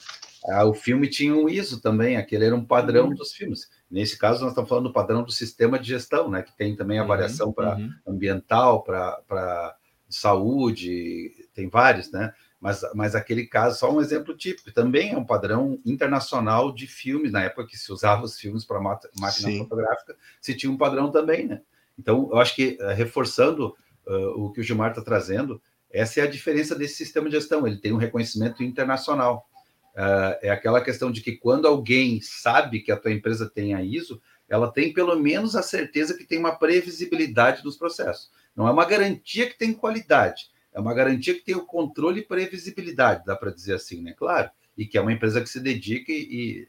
[0.49, 3.15] Ah, o filme tinha um ISO também, aquele era um padrão uhum.
[3.15, 3.71] dos filmes.
[3.91, 6.43] Nesse caso, nós estamos falando do padrão do sistema de gestão, né?
[6.43, 9.77] Que tem também a uhum, variação uhum, para ambiental, para
[10.09, 12.33] saúde, tem vários, né?
[12.61, 17.33] Mas, mas aquele caso, só um exemplo típico, também é um padrão internacional de filmes,
[17.33, 19.59] na época que se usava os filmes para máquina Sim.
[19.59, 21.61] fotográfica, se tinha um padrão também, né?
[21.99, 23.75] Então, eu acho que, uh, reforçando
[24.07, 25.61] uh, o que o Gilmar está trazendo,
[25.91, 29.47] essa é a diferença desse sistema de gestão, ele tem um reconhecimento internacional.
[29.95, 33.83] Uh, é aquela questão de que quando alguém sabe que a tua empresa tem a
[33.83, 38.31] ISO, ela tem pelo menos a certeza que tem uma previsibilidade dos processos.
[38.55, 42.25] Não é uma garantia que tem qualidade, é uma garantia que tem o controle e
[42.25, 44.15] previsibilidade, dá para dizer assim, né?
[44.17, 46.67] Claro, e que é uma empresa que se dedica e,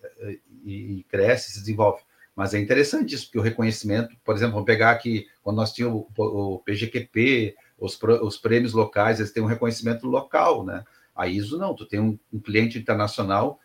[0.65, 2.02] e, e, cresce, se desenvolve.
[2.36, 6.06] Mas é interessante isso, porque o reconhecimento, por exemplo, vamos pegar aqui, quando nós tínhamos
[6.17, 10.84] o, PGQP, os, os prêmios locais, eles têm um reconhecimento local, né?
[11.15, 13.60] A ISO não, tu tem um, um, cliente internacional,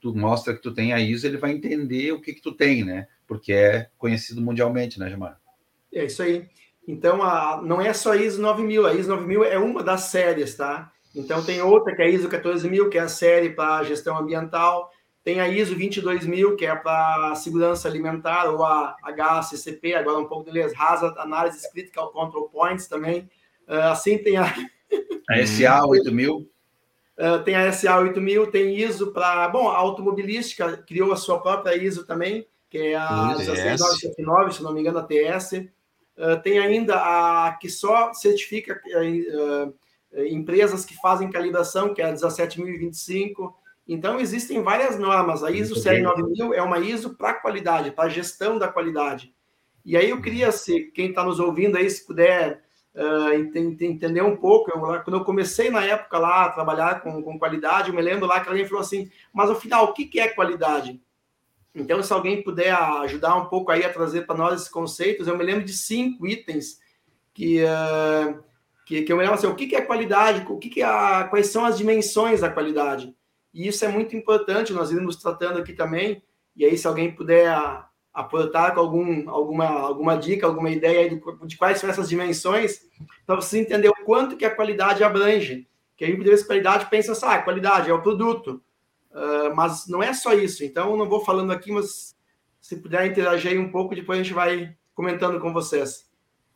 [0.00, 2.84] tu mostra que tu tem a ISO, ele vai entender o que que tu tem,
[2.84, 3.06] né?
[3.26, 5.40] Porque é conhecido mundialmente, né, Jamar?
[5.92, 6.46] É isso aí.
[6.86, 10.54] Então, a, não é só a ISO 9000, a ISO 9000 é uma das séries,
[10.54, 10.92] tá?
[11.14, 14.90] Então, tem outra que é a ISO 14000, que é a série para gestão ambiental,
[15.22, 20.44] tem a ISO 22000, que é para segurança alimentar, ou a HACCP, agora um pouco
[20.44, 23.28] de inglês, Hazard Analysis Critical Control Points também.
[23.68, 24.44] Uh, assim tem a...
[25.28, 26.36] a SA 8000.
[26.36, 29.46] Uh, tem a SA 8000, tem ISO para.
[29.48, 34.72] Bom, a automobilística criou a sua própria ISO também, que é a 16979, se não
[34.72, 35.52] me engano, a TS.
[36.16, 39.74] Uh, tem ainda a que só certifica uh,
[40.26, 43.59] empresas que fazem calibração, que é a 17025.
[43.92, 45.42] Então, existem várias normas.
[45.42, 49.34] A ISO Série 9000 é uma ISO para qualidade, para gestão da qualidade.
[49.84, 52.62] E aí eu queria, se quem está nos ouvindo aí, se puder
[52.94, 53.32] uh,
[53.82, 54.70] entender um pouco.
[54.70, 58.26] Eu, quando eu comecei na época lá a trabalhar com, com qualidade, eu me lembro
[58.26, 61.02] lá que alguém falou assim: mas afinal, o que, que é qualidade?
[61.74, 65.36] Então, se alguém puder ajudar um pouco aí a trazer para nós esses conceitos, eu
[65.36, 66.78] me lembro de cinco itens
[67.34, 68.40] que, uh,
[68.86, 70.46] que, que, eu me lembro assim: o que, que é qualidade?
[70.48, 73.12] O que, que é a, quais são as dimensões da qualidade?
[73.52, 76.22] E isso é muito importante, nós iremos tratando aqui também.
[76.56, 77.48] E aí, se alguém puder
[78.12, 82.82] aportar com algum, alguma, alguma dica, alguma ideia de, de quais são essas dimensões,
[83.26, 85.68] para você entender o quanto que a qualidade abrange.
[85.96, 88.62] Que aí, vezes, qualidade pensa assim, ah, qualidade é o produto.
[89.10, 90.64] Uh, mas não é só isso.
[90.64, 92.16] Então, eu não vou falando aqui, mas
[92.60, 96.09] se puder interagir um pouco, depois a gente vai comentando com vocês.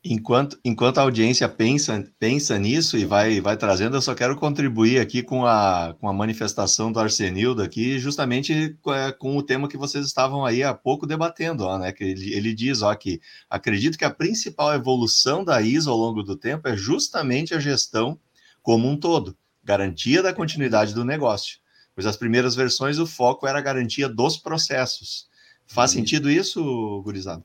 [0.06, 5.00] Enquanto, enquanto a audiência pensa, pensa nisso e vai, vai trazendo, eu só quero contribuir
[5.00, 9.78] aqui com a, com a manifestação do Arsenildo aqui, justamente é, com o tema que
[9.78, 11.90] vocês estavam aí há pouco debatendo, ó, né?
[11.90, 16.22] Que ele, ele diz ó, que acredito que a principal evolução da ISO ao longo
[16.22, 18.20] do tempo é justamente a gestão
[18.62, 21.60] como um todo, garantia da continuidade do negócio.
[21.94, 25.30] Pois as primeiras versões o foco era a garantia dos processos.
[25.66, 27.42] Faz sentido isso, gurizada?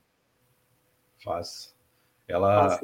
[1.23, 1.78] Faz.
[2.29, 2.79] Ela,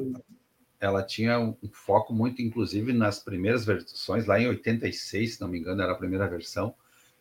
[0.80, 5.58] ela tinha um foco muito, inclusive, nas primeiras versões, lá em 86, se não me
[5.58, 6.74] engano, era a primeira versão.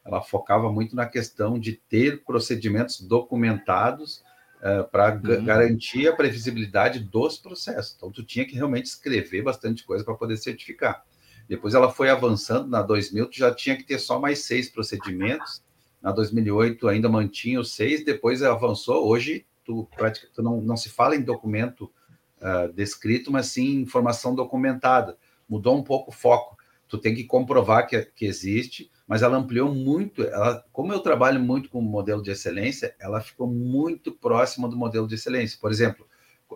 [0.03, 4.23] Ela focava muito na questão de ter procedimentos documentados
[4.57, 5.45] uh, para uhum.
[5.45, 7.93] garantir a previsibilidade dos processos.
[7.95, 11.05] Então, tu tinha que realmente escrever bastante coisa para poder certificar.
[11.47, 15.63] Depois ela foi avançando, na 2000 tu já tinha que ter só mais seis procedimentos,
[16.01, 19.87] na 2008 ainda mantinha os seis, depois avançou, hoje tu,
[20.33, 21.91] tu não, não se fala em documento
[22.41, 25.17] uh, descrito, mas sim informação documentada.
[25.47, 26.57] Mudou um pouco o foco.
[26.87, 30.23] Tu tem que comprovar que, que existe, mas ela ampliou muito.
[30.23, 34.77] Ela, como eu trabalho muito com o modelo de excelência, ela ficou muito próxima do
[34.77, 35.57] modelo de excelência.
[35.59, 36.07] Por exemplo,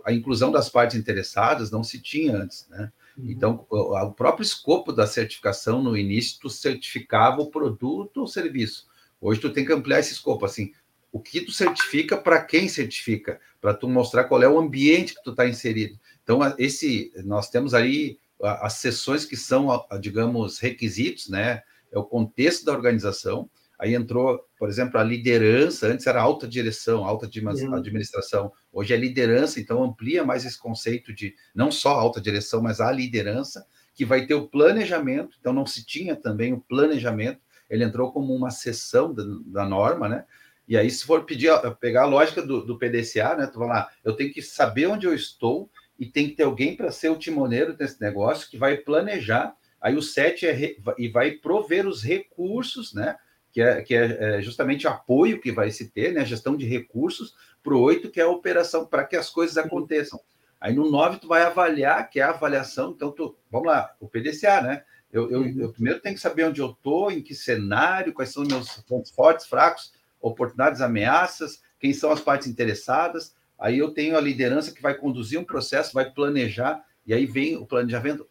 [0.05, 2.91] a inclusão das partes interessadas não se tinha antes, né?
[3.17, 3.29] Uhum.
[3.29, 8.87] Então, o, o próprio escopo da certificação no início, tu certificava o produto ou serviço.
[9.21, 10.71] Hoje tu tem que ampliar esse escopo, assim,
[11.11, 15.23] o que tu certifica para quem certifica, para tu mostrar qual é o ambiente que
[15.23, 15.99] tu está inserido.
[16.23, 19.67] Então, esse nós temos aí as sessões que são,
[19.99, 21.61] digamos, requisitos, né?
[21.91, 23.49] É o contexto da organização.
[23.77, 25.87] Aí entrou, por exemplo, a liderança.
[25.87, 28.51] Antes era alta direção, alta administração.
[28.71, 32.91] Hoje é liderança, então amplia mais esse conceito de não só alta direção, mas a
[32.91, 35.37] liderança, que vai ter o planejamento.
[35.39, 37.41] Então não se tinha também o planejamento.
[37.69, 40.25] Ele entrou como uma seção da, da norma, né?
[40.69, 43.47] E aí, se for pedir, pegar a lógica do, do PDCA, né?
[43.47, 46.75] Tu vai lá, eu tenho que saber onde eu estou e tem que ter alguém
[46.75, 49.55] para ser o timoneiro desse negócio que vai planejar.
[49.81, 53.17] Aí o 7 é re, e vai prover os recursos, né?
[53.51, 56.23] Que é, que é, é justamente apoio que vai se ter, né?
[56.23, 60.19] Gestão de recursos para o 8, que é a operação, para que as coisas aconteçam.
[60.61, 62.91] Aí no 9, tu vai avaliar, que é a avaliação.
[62.91, 64.83] Então, tu, vamos lá, o PDCA, né?
[65.11, 68.43] Eu, eu, eu primeiro tenho que saber onde eu estou, em que cenário, quais são
[68.43, 73.35] os meus pontos fortes, fracos, oportunidades, ameaças, quem são as partes interessadas.
[73.57, 77.57] Aí eu tenho a liderança que vai conduzir um processo, vai planejar, e aí vem
[77.57, 78.27] o planejamento,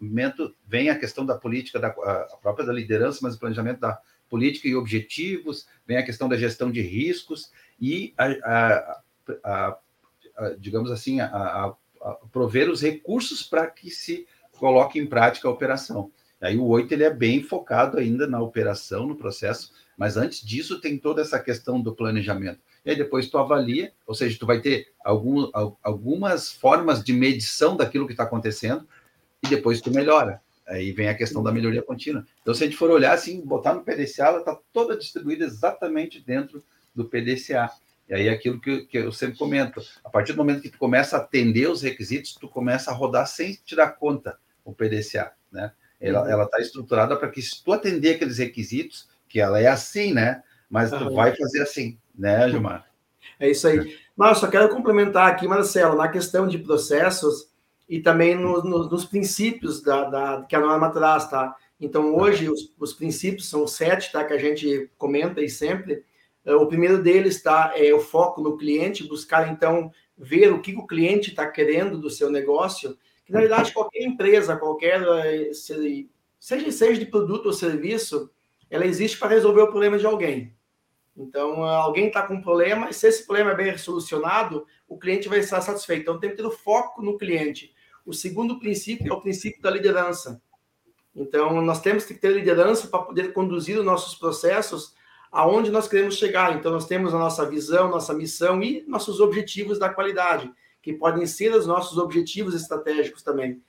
[0.66, 4.68] vem a questão da política, da, a própria da liderança, mas o planejamento da política
[4.68, 9.00] e objetivos, vem a questão da gestão de riscos e, a, a,
[9.44, 9.78] a,
[10.58, 11.74] digamos assim, a,
[12.30, 16.10] prover os recursos para que se coloque em prática a operação.
[16.40, 20.80] Aí o 8 ele é bem focado ainda na operação, no processo, mas antes disso
[20.80, 22.60] tem toda essa questão do planejamento.
[22.86, 25.50] E aí depois tu avalia, ou seja, tu vai ter algum,
[25.82, 28.86] algumas formas de medição daquilo que está acontecendo
[29.44, 30.40] e depois tu melhora.
[30.68, 32.24] Aí vem a questão da melhoria contínua.
[32.42, 36.20] Então, se a gente for olhar assim, botar no PDCA, ela está toda distribuída exatamente
[36.20, 36.62] dentro
[36.94, 37.68] do PDCA.
[38.08, 41.16] E aí aquilo que, que eu sempre comento, a partir do momento que tu começa
[41.16, 45.72] a atender os requisitos, tu começa a rodar sem tirar conta o PDCA, né?
[46.00, 50.42] Ela está estruturada para que se tu atender aqueles requisitos, que ela é assim, né?
[50.68, 52.86] Mas tu vai fazer assim, né, Gilmar?
[53.38, 53.96] É isso aí.
[54.16, 57.48] Mas eu só quero complementar aqui, Marcelo, na questão de processos
[57.88, 61.54] e também no, no, nos princípios da, da, que a norma traz, tá?
[61.80, 64.24] Então, hoje, os, os, princípios são sete, tá?
[64.24, 66.04] Que a gente comenta aí sempre.
[66.44, 67.72] É, o primeiro deles, tá?
[67.76, 72.10] É o foco no cliente, buscar, então, ver o que o cliente está querendo do
[72.10, 72.98] seu negócio.
[73.24, 75.00] Que, na verdade, qualquer empresa, qualquer...
[75.24, 75.50] Eh,
[76.40, 78.28] seja, seja de produto ou serviço,
[78.70, 80.54] ela existe para resolver o problema de alguém.
[81.16, 85.28] Então, alguém está com um problema, e se esse problema é bem solucionado, o cliente
[85.28, 86.02] vai estar satisfeito.
[86.02, 87.74] Então, tem que ter o foco no cliente.
[88.06, 90.40] O segundo princípio é o princípio da liderança.
[91.14, 94.94] Então, nós temos que ter liderança para poder conduzir os nossos processos
[95.32, 96.56] aonde nós queremos chegar.
[96.56, 100.50] Então, nós temos a nossa visão, nossa missão e nossos objetivos da qualidade,
[100.80, 103.60] que podem ser os nossos objetivos estratégicos também.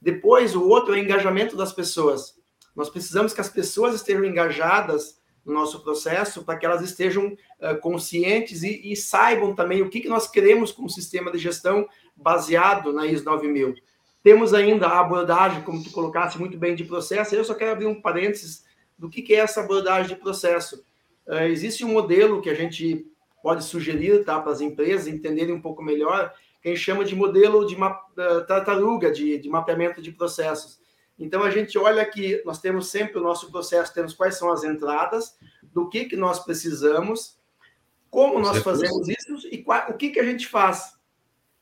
[0.00, 2.40] Depois, o outro é o engajamento das pessoas.
[2.74, 7.76] Nós precisamos que as pessoas estejam engajadas no nosso processo para que elas estejam uh,
[7.80, 11.88] conscientes e, e, saibam também o que, que nós queremos com o sistema de gestão
[12.16, 13.74] baseado na ISO 9000.
[14.22, 17.34] Temos ainda a abordagem, como tu colocaste muito bem, de processo.
[17.34, 18.64] Eu só quero abrir um parênteses
[18.96, 20.84] do que, que é essa abordagem de processo.
[21.26, 23.04] Uh, existe um modelo que a gente
[23.42, 26.32] pode sugerir tá, para as empresas entenderem um pouco melhor,
[26.62, 30.80] que a gente chama de modelo de uh, tartaruga, de, de mapeamento de processos.
[31.22, 34.64] Então a gente olha que nós temos sempre o nosso processo, temos quais são as
[34.64, 37.38] entradas, do que, que nós precisamos,
[38.10, 40.94] como nós fazemos isso e qual, o que, que a gente faz.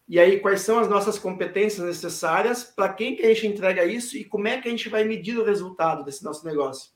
[0.08, 4.16] E aí, quais são as nossas competências necessárias, para quem que a gente entrega isso
[4.16, 6.90] e como é que a gente vai medir o resultado desse nosso negócio.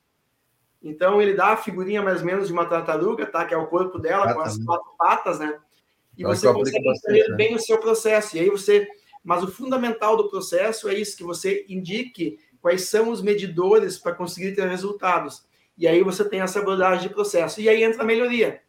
[0.83, 3.45] Então, ele dá a figurinha mais ou menos de uma tartaruga, tá?
[3.45, 5.59] Que é o corpo dela, com as quatro patas, né?
[6.17, 7.37] E você consegue entender né?
[7.37, 8.37] bem o seu processo.
[8.37, 8.89] E aí você
[9.25, 14.15] mas o fundamental do processo é isso, que você indique quais são os medidores para
[14.15, 15.45] conseguir ter resultados.
[15.77, 17.61] E aí você tem essa abordagem de processo.
[17.61, 18.63] E aí entra a melhoria.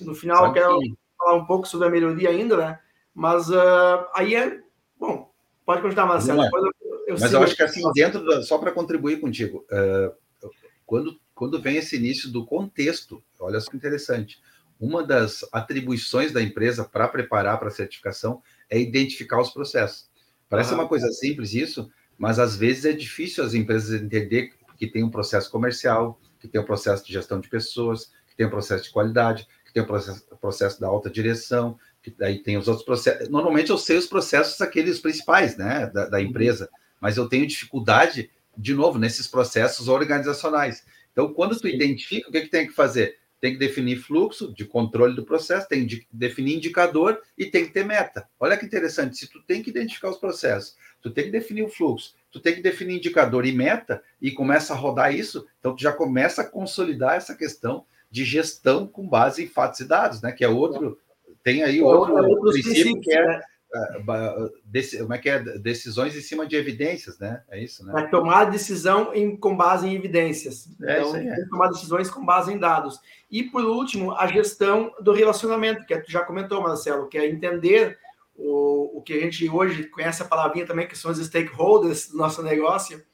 [0.00, 0.78] No final, eu quero
[1.18, 2.78] falar um pouco sobre a melhoria ainda, né?
[3.12, 4.60] Mas uh, aí é.
[4.96, 5.32] Bom,
[5.66, 6.44] pode continuar, Marcelo.
[6.44, 6.48] É.
[6.48, 10.48] Eu, eu Mas eu acho que assim, dentro da, só para contribuir contigo, uh,
[10.86, 14.40] quando, quando vem esse início do contexto, olha só que interessante.
[14.78, 20.08] Uma das atribuições da empresa para preparar para a certificação é identificar os processos.
[20.48, 24.86] Parece ah, uma coisa simples isso, mas às vezes é difícil as empresas entender que
[24.86, 28.50] tem um processo comercial, que tem um processo de gestão de pessoas, que tem um
[28.50, 32.68] processo de qualidade, que tem um processo, processo da alta direção, que daí tem os
[32.68, 33.28] outros processos.
[33.28, 36.24] Normalmente eu sei os processos aqueles principais, né, da, da uhum.
[36.24, 36.68] empresa,
[37.00, 40.84] mas eu tenho dificuldade, de novo, nesses processos organizacionais.
[41.12, 43.18] Então, quando tu identifica, o que, que tem que fazer?
[43.40, 47.72] Tem que definir fluxo de controle do processo, tem que definir indicador e tem que
[47.72, 48.28] ter meta.
[48.38, 51.68] Olha que interessante, se tu tem que identificar os processos, tu tem que definir o
[51.68, 55.82] fluxo, tu tem que definir indicador e meta e começa a rodar isso, então tu
[55.82, 60.32] já começa a consolidar essa questão de gestão com base em fatos e dados, né?
[60.32, 60.98] Que é outro,
[61.44, 63.40] tem aí outro, outro princípio que é, né?
[63.74, 65.38] É, como é que é?
[65.58, 67.42] Decisões em cima de evidências, né?
[67.50, 67.92] É isso, né?
[67.92, 70.68] Vai tomar decisão em, com base em evidências.
[70.82, 71.46] É então, é.
[71.50, 72.98] tomar decisões com base em dados.
[73.30, 77.98] E, por último, a gestão do relacionamento, que tu já comentou, Marcelo, que é entender
[78.34, 82.16] o, o que a gente hoje conhece a palavrinha também, que são os stakeholders do
[82.16, 83.04] nosso negócio.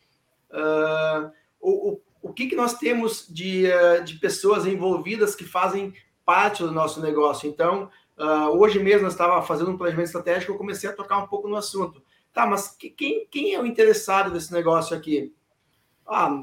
[0.51, 5.93] Uh, o, o, o que, que nós temos de, uh, de pessoas envolvidas que fazem
[6.25, 7.49] parte do nosso negócio.
[7.49, 11.27] Então, Uh, hoje mesmo eu estava fazendo um planejamento estratégico, eu comecei a tocar um
[11.27, 12.03] pouco no assunto.
[12.33, 15.33] Tá, mas quem, quem é o interessado desse negócio aqui?
[16.07, 16.43] Ah,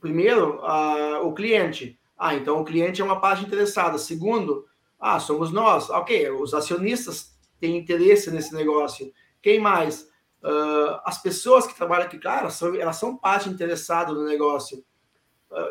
[0.00, 1.98] primeiro, uh, o cliente.
[2.16, 3.98] Ah, então o cliente é uma parte interessada.
[3.98, 4.66] Segundo,
[4.98, 5.90] ah, somos nós.
[5.90, 9.12] Ok, os acionistas têm interesse nesse negócio.
[9.40, 10.02] Quem mais?
[10.42, 14.84] Uh, as pessoas que trabalham aqui, claro, são, elas são parte interessada no negócio.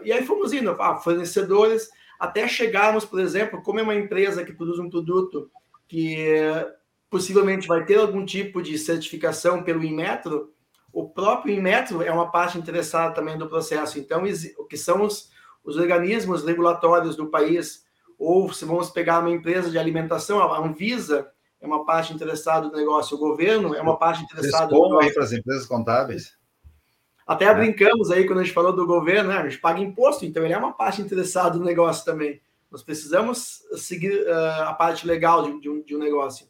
[0.03, 1.89] e aí fomos indo, ah, fornecedores,
[2.21, 5.49] até chegarmos, por exemplo, como é uma empresa que produz um produto
[5.87, 6.27] que
[7.09, 10.53] possivelmente vai ter algum tipo de certificação pelo Inmetro,
[10.93, 13.97] o próprio Inmetro é uma parte interessada também do processo.
[13.97, 14.21] Então,
[14.59, 15.31] o que são os,
[15.63, 17.85] os organismos regulatórios do país,
[18.19, 21.27] ou se vamos pegar uma empresa de alimentação, a Anvisa
[21.59, 24.99] é uma parte interessada do negócio, o governo é uma parte interessada do negócio.
[24.99, 26.37] aí para as empresas contábeis?
[27.31, 27.53] Até é.
[27.53, 29.37] brincamos aí quando a gente falou do governo, né?
[29.37, 32.41] A gente paga imposto, então ele é uma parte interessada no negócio também.
[32.69, 36.45] Nós precisamos seguir uh, a parte legal de, de, um, de um, negócio.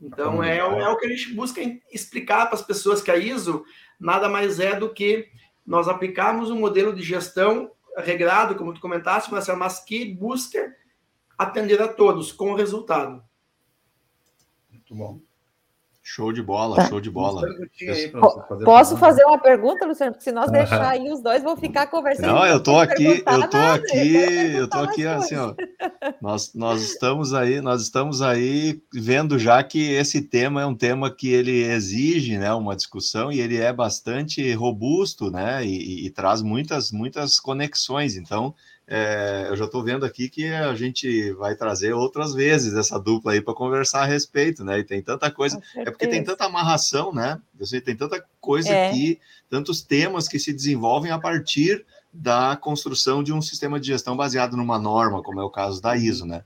[0.00, 1.60] Então é, é, o que a gente busca
[1.92, 3.62] explicar para as pessoas que a ISO
[4.00, 5.28] nada mais é do que
[5.66, 10.74] nós aplicarmos um modelo de gestão regrado, como tu comentaste, mas que busca
[11.36, 13.22] atender a todos com resultado.
[14.70, 15.20] Muito bom.
[16.12, 16.88] Show de bola, tá.
[16.88, 17.46] show de bola.
[18.64, 20.10] Posso fazer uma pergunta, Luciano?
[20.10, 22.34] Porque se nós deixar aí os dois vão ficar conversando.
[22.34, 24.16] Não, eu tô aqui, eu tô nada, aqui,
[24.56, 25.54] eu tô aqui assim, ó.
[26.20, 31.10] Nós, nós estamos aí, nós estamos aí vendo já que esse tema é um tema
[31.10, 36.42] que ele exige, né, uma discussão e ele é bastante robusto, né, e, e traz
[36.42, 38.16] muitas, muitas conexões.
[38.16, 38.54] Então,
[38.92, 43.30] é, eu já estou vendo aqui que a gente vai trazer outras vezes essa dupla
[43.30, 44.80] aí para conversar a respeito, né?
[44.80, 47.40] E tem tanta coisa, é porque tem tanta amarração, né?
[47.58, 48.88] Eu sei, tem tanta coisa é.
[48.88, 54.16] aqui, tantos temas que se desenvolvem a partir da construção de um sistema de gestão
[54.16, 56.42] baseado numa norma, como é o caso da ISO, né?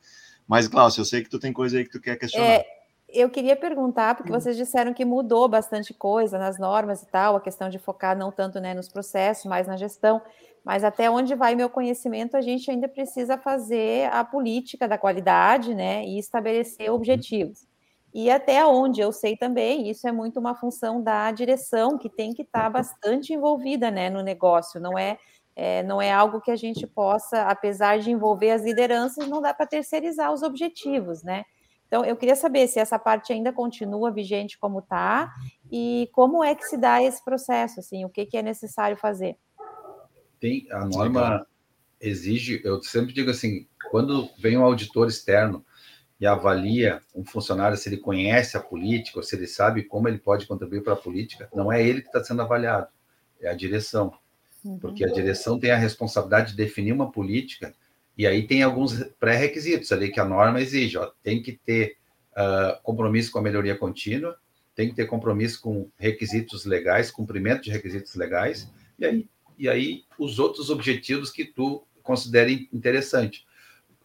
[0.47, 2.47] Mas, Cláudio, eu sei que tu tem coisa aí que tu quer questionar.
[2.47, 2.66] É,
[3.09, 4.38] eu queria perguntar, porque hum.
[4.38, 8.30] vocês disseram que mudou bastante coisa nas normas e tal, a questão de focar não
[8.30, 10.20] tanto né, nos processos, mas na gestão.
[10.65, 15.75] Mas até onde vai meu conhecimento, a gente ainda precisa fazer a política da qualidade,
[15.75, 17.67] né, e estabelecer objetivos.
[18.15, 22.33] E até onde eu sei também, isso é muito uma função da direção, que tem
[22.33, 24.81] que estar bastante envolvida, né, no negócio.
[24.81, 25.19] Não é,
[25.55, 29.53] é não é algo que a gente possa, apesar de envolver as lideranças, não dá
[29.53, 31.45] para terceirizar os objetivos, né?
[31.87, 35.31] Então, eu queria saber se essa parte ainda continua vigente como está
[35.71, 39.37] e como é que se dá esse processo, assim, o que, que é necessário fazer
[40.45, 41.47] tem a norma
[41.99, 45.64] exige, eu sempre digo assim, quando vem um auditor externo
[46.20, 50.18] e avalia um funcionário se ele conhece a política ou se ele sabe como ele
[50.18, 52.88] pode contribuir para a política, não é ele que está sendo avaliado,
[53.40, 54.12] é a direção.
[54.62, 54.78] Uhum.
[54.78, 57.74] Porque a direção tem a responsabilidade de definir uma política
[58.16, 60.99] e aí tem alguns pré-requisitos ali que a norma exige.
[60.99, 61.97] Ó, tem que ter
[62.32, 64.36] uh, compromisso com a melhoria contínua,
[64.74, 70.05] tem que ter compromisso com requisitos legais, cumprimento de requisitos legais, e aí e aí
[70.18, 73.46] os outros objetivos que tu considere interessante.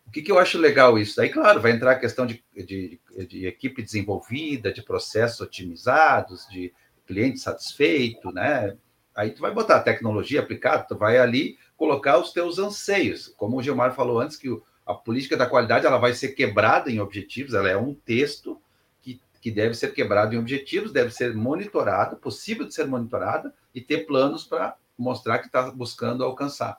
[0.08, 1.22] O que, que eu acho legal isso?
[1.22, 6.74] Aí, claro, vai entrar a questão de, de, de equipe desenvolvida, de processos otimizados, de
[7.06, 8.76] cliente satisfeito, né?
[9.16, 13.28] Aí tu vai botar a tecnologia aplicada, tu vai ali colocar os teus anseios.
[13.38, 14.48] Como o Gilmar falou antes, que
[14.86, 18.60] a política da qualidade ela vai ser quebrada em objetivos, ela é um texto
[19.02, 23.82] que, que deve ser quebrado em objetivos, deve ser monitorado, possível de ser monitorada e
[23.82, 26.78] ter planos para mostrar que está buscando alcançar.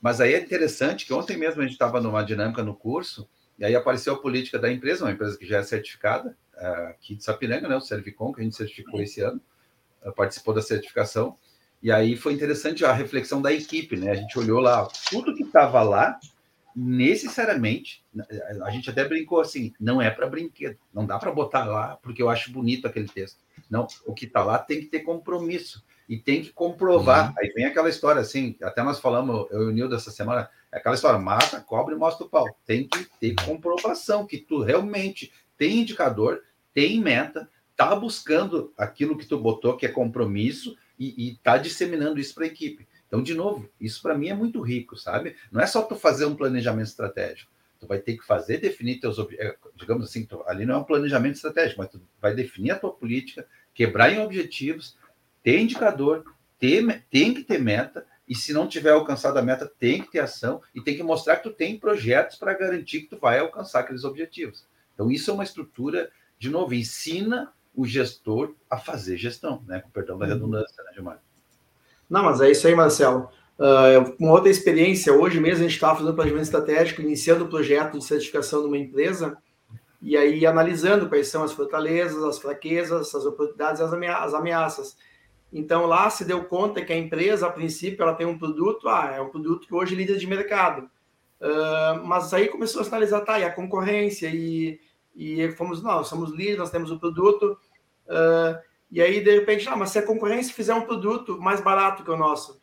[0.00, 3.28] Mas aí é interessante que ontem mesmo a gente estava numa dinâmica no curso,
[3.58, 6.36] e aí apareceu a política da empresa, uma empresa que já é certificada,
[6.90, 9.40] aqui de Sapiranga, né, o Servicom, que a gente certificou esse ano,
[10.02, 11.36] é, participou da certificação,
[11.82, 14.10] e aí foi interessante a reflexão da equipe, né?
[14.10, 16.18] A gente olhou lá, tudo que estava lá,
[16.74, 18.04] necessariamente,
[18.62, 22.22] a gente até brincou assim, não é para brinquedo, não dá para botar lá porque
[22.22, 23.38] eu acho bonito aquele texto.
[23.70, 27.30] Não, o que está lá tem que ter compromisso e tem que comprovar.
[27.30, 27.34] Uhum.
[27.38, 30.78] Aí vem aquela história assim, até nós falamos, eu e o Nildo essa semana, é
[30.78, 32.46] aquela história, mata, cobre e mostra o pau.
[32.64, 36.42] Tem que ter comprovação que tu realmente tem indicador,
[36.72, 42.18] tem meta, tá buscando aquilo que tu botou, que é compromisso, e, e tá disseminando
[42.18, 42.86] isso para a equipe.
[43.06, 45.36] Então, de novo, isso para mim é muito rico, sabe?
[45.52, 47.50] Não é só tu fazer um planejamento estratégico.
[47.78, 50.78] Tu vai ter que fazer, definir teus objetivos, é, digamos assim, tu, ali não é
[50.78, 54.96] um planejamento estratégico, mas tu vai definir a tua política, quebrar em objetivos,
[55.46, 56.24] ter indicador,
[56.58, 60.18] ter, tem que ter meta, e se não tiver alcançado a meta, tem que ter
[60.18, 63.78] ação e tem que mostrar que tu tem projetos para garantir que tu vai alcançar
[63.78, 64.66] aqueles objetivos.
[64.92, 69.78] Então, isso é uma estrutura, de novo, ensina o gestor a fazer gestão, né?
[69.78, 70.32] Com perdão da uhum.
[70.32, 71.22] redundância, né, Gilmar?
[72.10, 73.28] Não, mas é isso aí, Marcelo.
[73.56, 77.96] Uh, uma outra experiência, hoje mesmo a gente estava fazendo planejamento estratégico, iniciando o projeto
[77.96, 79.38] de certificação de uma empresa,
[80.02, 84.96] e aí analisando quais são as fortalezas, as fraquezas, as oportunidades e as ameaças.
[85.52, 89.12] Então lá se deu conta que a empresa, a princípio, ela tem um produto, ah,
[89.14, 90.90] é um produto que hoje é líder de mercado.
[91.40, 94.80] Uh, mas aí começou a analisar, tá, e a concorrência, e,
[95.14, 97.58] e fomos, não, somos líderes, nós temos o produto,
[98.06, 98.58] uh,
[98.90, 102.10] e aí de repente, ah, mas se a concorrência fizer um produto mais barato que
[102.10, 102.58] o nosso,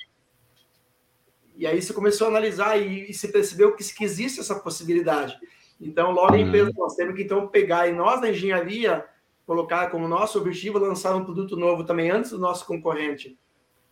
[1.55, 5.38] e aí você começou a analisar e, e se percebeu que, que existe essa possibilidade.
[5.79, 6.84] Então, logo a empresa, uhum.
[6.84, 9.05] nós temos que então pegar, e nós na engenharia,
[9.45, 13.37] colocar como nosso objetivo lançar um produto novo também antes do nosso concorrente.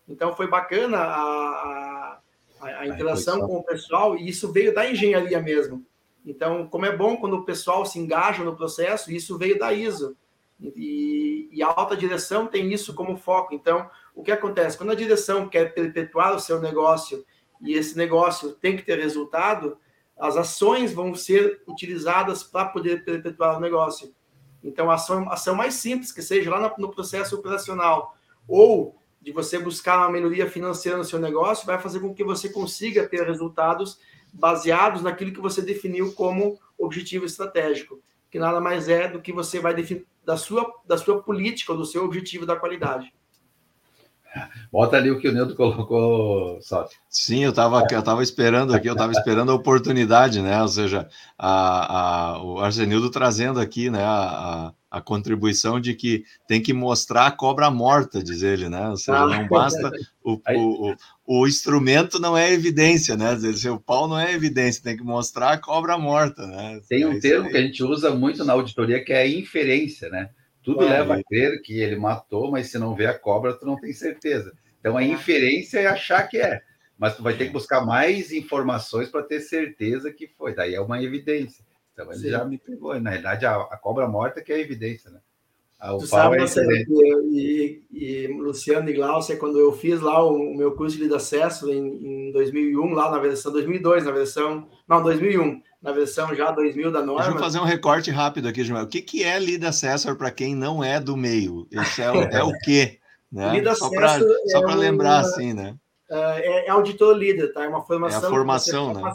[0.07, 2.19] Então foi bacana a,
[2.61, 5.85] a, a interação com o pessoal e isso veio da engenharia mesmo.
[6.25, 10.15] Então, como é bom quando o pessoal se engaja no processo, isso veio da ISO.
[10.59, 13.55] E, e, a alta direção tem isso como foco.
[13.55, 14.77] Então, o que acontece?
[14.77, 17.25] Quando a direção quer perpetuar o seu negócio
[17.61, 19.77] e esse negócio tem que ter resultado,
[20.19, 24.13] as ações vão ser utilizadas para poder perpetuar o negócio.
[24.63, 28.15] Então, a ação, ação mais simples, que seja lá no, processo operacional,
[28.47, 32.49] ou de você buscar uma melhoria financeira no seu negócio, vai fazer com que você
[32.49, 33.99] consiga ter resultados
[34.33, 37.99] baseados naquilo que você definiu como objetivo estratégico,
[38.29, 41.85] que nada mais é do que você vai definir da sua, da sua política, do
[41.85, 43.13] seu objetivo da qualidade.
[44.71, 46.87] Bota ali o que o Nildo colocou, só.
[47.09, 50.61] Sim, eu estava eu tava esperando aqui, eu estava esperando a oportunidade, né?
[50.61, 56.61] Ou seja, a, a, o Arsenildo trazendo aqui né, a, a, contribuição de que tem
[56.61, 58.89] que mostrar a cobra morta, diz ele, né?
[58.89, 59.91] Ou seja, não basta.
[60.23, 63.33] O, o, o, o instrumento não é evidência, né?
[63.33, 66.79] Dizer, o pau não é evidência, tem que mostrar a cobra morta, né?
[66.87, 70.29] Tem um é termo que a gente usa muito na auditoria que é inferência, né?
[70.63, 73.75] Tudo leva a crer que ele matou, mas se não vê a cobra, tu não
[73.75, 74.53] tem certeza.
[74.79, 75.07] Então a é.
[75.07, 76.61] inferência é achar que é,
[76.97, 80.53] mas tu vai ter que buscar mais informações para ter certeza que foi.
[80.53, 81.65] Daí é uma evidência.
[81.93, 82.29] Então ele Sim.
[82.29, 82.99] já me pegou.
[82.99, 85.19] Na realidade, a, a, cobra morta que é a evidência, né?
[85.81, 86.45] A, tu sabe, é
[87.31, 91.71] e, e, Luciano e Glaucia, quando eu fiz lá o, o meu curso de acesso
[91.71, 96.91] em, em 2001, lá na versão 2002, na versão não 2001, na versão já 2000
[96.91, 97.23] da norma.
[97.23, 98.83] Deixa eu fazer um recorte rápido aqui, João.
[98.83, 101.67] O que, que é Lead Assessor para quem não é do meio?
[101.71, 102.99] Isso é, o, é o quê?
[103.31, 103.51] Né?
[103.53, 104.19] Lead só para
[104.73, 105.75] é lembrar, assim, né?
[106.11, 107.63] É, é, auditor líder, tá?
[107.63, 108.21] É uma formação.
[108.21, 109.11] É a formação, né?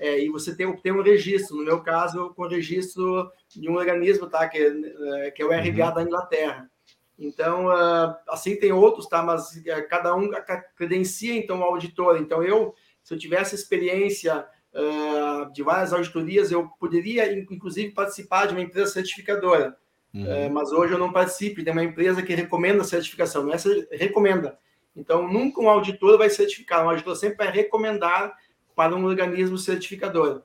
[0.00, 4.26] É, e você tem, tem um registro, no meu caso, com registro de um organismo,
[4.26, 4.48] tá?
[4.48, 5.94] Que é, é que é o RBA uhum.
[5.94, 6.70] da Inglaterra.
[7.18, 9.22] Então, uh, assim tem outros, tá?
[9.22, 10.30] Mas uh, cada um
[10.74, 12.16] credencia, então, o auditor.
[12.16, 18.54] Então, eu, se eu tivesse experiência uh, de várias auditorias, eu poderia, inclusive, participar de
[18.54, 19.76] uma empresa certificadora.
[20.14, 20.24] Uhum.
[20.24, 23.58] Uh, mas hoje eu não participo, tem uma empresa que recomenda a certificação, não é
[23.92, 24.58] recomenda.
[24.96, 28.34] Então, nunca um auditor vai certificar, um auditor sempre vai recomendar
[28.80, 30.40] para um organismo certificador.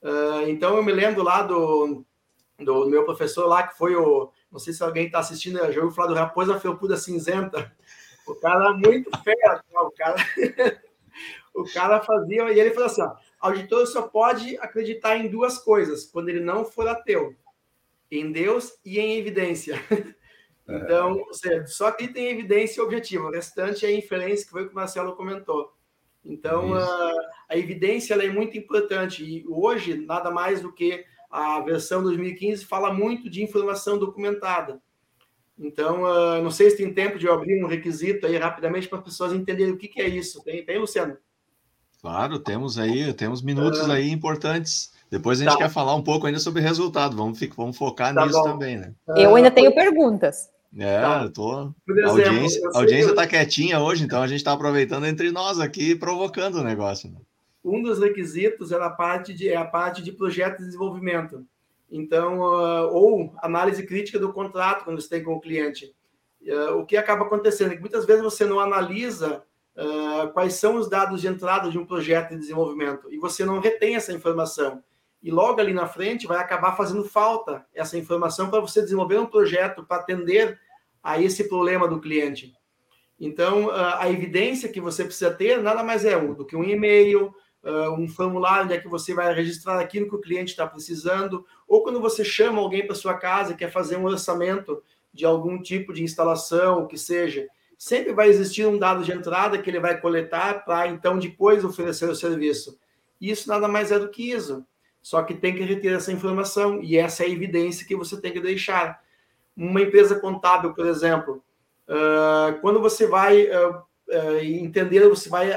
[0.00, 2.04] Uh, então, eu me lembro lá do,
[2.56, 4.30] do meu professor lá, que foi o.
[4.48, 7.74] Não sei se alguém está assistindo, já ouviu falar do Raposa Felpuda Cinzenta.
[8.28, 9.82] O cara muito fera, tá?
[9.82, 10.14] o cara.
[11.52, 12.48] o cara fazia.
[12.52, 16.64] E ele falou assim: ó, auditor só pode acreditar em duas coisas quando ele não
[16.64, 17.34] for ateu:
[18.08, 19.82] em Deus e em evidência.
[20.66, 20.76] É.
[20.76, 24.66] Então, ou seja, só acredita em evidência objetiva, o restante é inferência, que foi o
[24.68, 25.73] que o Marcelo comentou.
[26.24, 27.12] Então, a,
[27.50, 32.92] a, evidência é muito importante e hoje, nada mais do que a versão 2015 fala
[32.92, 34.80] muito de informação documentada.
[35.58, 38.98] Então, uh, não sei se tem tempo de eu abrir um requisito aí rapidamente para
[38.98, 40.42] as pessoas entenderem o que, que é isso.
[40.42, 41.16] Tem, tem Luciano?
[42.00, 44.92] Claro, temos aí, temos minutos aí importantes.
[45.10, 45.58] Depois a gente tá.
[45.58, 47.16] quer falar um pouco ainda sobre resultado.
[47.16, 48.44] Vamos, vamos focar tá nisso bom.
[48.44, 48.92] também, né?
[49.16, 50.50] Eu ainda tenho perguntas.
[50.76, 51.28] É, tá.
[51.28, 51.72] tô.
[51.88, 55.60] Exemplo, a audiência, a audiência está quietinha hoje, então a gente está aproveitando entre nós
[55.60, 57.10] aqui e provocando o negócio.
[57.10, 57.18] Né?
[57.64, 61.46] Um dos requisitos é a parte de, é a parte de projeto de desenvolvimento.
[61.90, 65.94] Então, uh, ou análise crítica do contrato quando você tem com o cliente.
[66.42, 69.42] Uh, o que acaba acontecendo é que muitas vezes você não analisa
[69.76, 73.60] uh, quais são os dados de entrada de um projeto de desenvolvimento e você não
[73.60, 74.82] retém essa informação.
[75.22, 79.26] E logo ali na frente vai acabar fazendo falta essa informação para você desenvolver um
[79.26, 80.60] projeto para atender
[81.04, 82.54] a esse problema do cliente.
[83.20, 87.32] Então, uh, a evidência que você precisa ter nada mais é do que um e-mail,
[87.62, 91.46] uh, um formulário onde é que você vai registrar aquilo que o cliente está precisando,
[91.68, 94.82] ou quando você chama alguém para sua casa e quer fazer um orçamento
[95.12, 97.46] de algum tipo de instalação, o que seja,
[97.78, 102.08] sempre vai existir um dado de entrada que ele vai coletar para então depois oferecer
[102.08, 102.78] o serviço.
[103.20, 104.64] Isso nada mais é do que isso.
[105.00, 108.32] Só que tem que reter essa informação e essa é a evidência que você tem
[108.32, 109.03] que deixar.
[109.56, 111.42] Uma empresa contábil, por exemplo,
[111.88, 113.76] uh, quando você vai uh,
[114.08, 115.50] uh, entender, você vai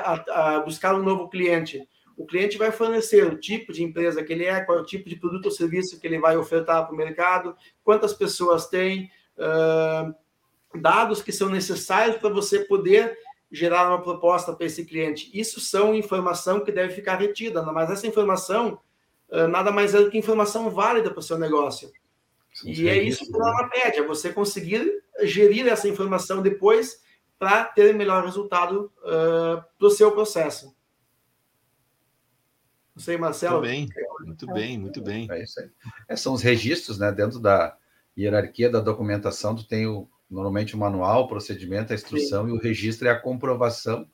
[0.64, 4.62] buscar um novo cliente, o cliente vai fornecer o tipo de empresa que ele é,
[4.62, 7.56] qual é o tipo de produto ou serviço que ele vai ofertar para o mercado,
[7.84, 9.12] quantas pessoas tem,
[10.74, 13.16] dados que são necessários para você poder
[13.52, 15.30] gerar uma proposta para esse cliente.
[15.32, 18.80] Isso são informação que deve ficar retida, mas essa informação
[19.52, 21.91] nada mais é do que informação válida para o seu negócio.
[22.58, 26.99] Sim, e é isso que a norma pede, é você conseguir gerir essa informação depois
[27.38, 30.76] para ter melhor resultado uh, para o seu processo.
[32.95, 33.62] Não sei, Marcelo.
[33.62, 33.89] Muito bem,
[34.26, 35.28] muito bem, muito bem.
[35.30, 35.70] É isso aí.
[36.10, 37.12] É, são os registros, né?
[37.12, 37.78] Dentro da
[38.18, 42.49] hierarquia da documentação, tu tem o, normalmente o manual, o procedimento, a instrução Sim.
[42.49, 44.10] e o registro é a comprovação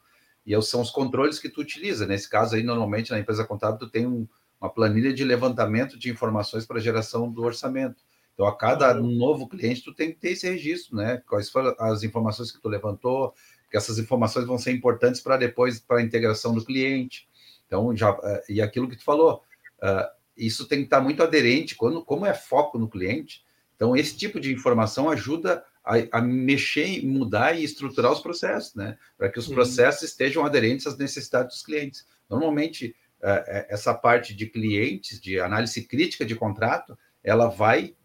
[0.45, 2.05] e são os controles que tu utiliza.
[2.05, 4.27] Nesse caso aí, normalmente na empresa contábil tu tem um,
[4.59, 8.03] uma planilha de levantamento de informações para geração do orçamento.
[8.33, 11.21] Então, a cada novo cliente, tu tem que ter esse registro, né?
[11.27, 13.33] Quais foram as informações que tu levantou,
[13.69, 17.27] que essas informações vão ser importantes para depois, para a integração do cliente.
[17.67, 19.41] Então, já, eh, e aquilo que tu falou,
[19.81, 20.07] uh,
[20.37, 23.43] isso tem que estar muito aderente, quando, como é foco no cliente,
[23.75, 28.97] então esse tipo de informação ajuda a, a, mexer, mudar e estruturar os processos, né?
[29.17, 32.05] Para que os processos estejam aderentes às necessidades dos clientes.
[32.29, 37.95] Normalmente, é, essa parte de clientes, de análise crítica de contrato, ela vai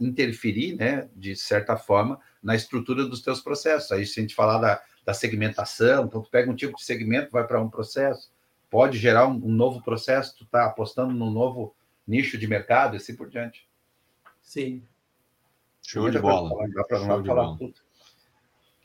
[0.00, 3.90] interferir, né, de certa forma, na estrutura dos teus processos.
[3.92, 7.30] Aí, se a gente falar da, da segmentação, então tu pega um tipo de segmento,
[7.30, 8.30] vai para um processo,
[8.70, 11.74] pode gerar um, um novo processo, tu está apostando num novo
[12.06, 13.68] nicho de mercado e assim por diante.
[14.42, 14.82] Sim,
[15.86, 16.50] Show de bola.
[16.88, 17.56] Show de bola.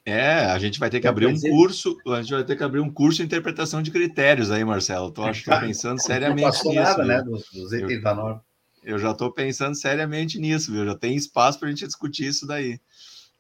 [0.06, 2.80] É, a gente vai ter que abrir um curso, a gente vai ter que abrir
[2.80, 5.12] um curso de interpretação de critérios aí, Marcelo.
[5.12, 6.74] Tô, acho, tô pensando seriamente não nisso.
[6.74, 8.46] Nada, né, dos, dos itens eu, da norma.
[8.84, 10.86] Eu já estou pensando seriamente nisso, viu?
[10.86, 12.80] Já tem espaço para a gente discutir isso daí.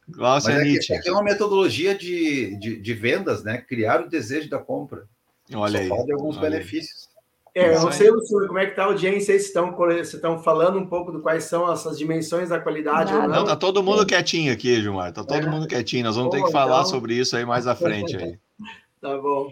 [0.08, 1.00] Glaucia é Nietzsche.
[1.00, 3.58] Que, é, é uma metodologia de, de, de, vendas, né?
[3.58, 5.08] Criar o desejo da compra.
[5.54, 5.90] Olha Só aí.
[5.90, 7.10] Pode alguns benefícios.
[7.54, 10.42] É, eu não sei, Luciano, como é que está a audiência, vocês estão, vocês estão
[10.42, 13.36] falando um pouco do quais são essas dimensões da qualidade não, ou não?
[13.40, 15.50] Não, tá todo mundo quietinho aqui, Gilmar, tá todo é.
[15.50, 16.86] mundo quietinho, nós vamos ter que falar então...
[16.86, 18.40] sobre isso aí mais à frente aí.
[19.02, 19.52] tá bom.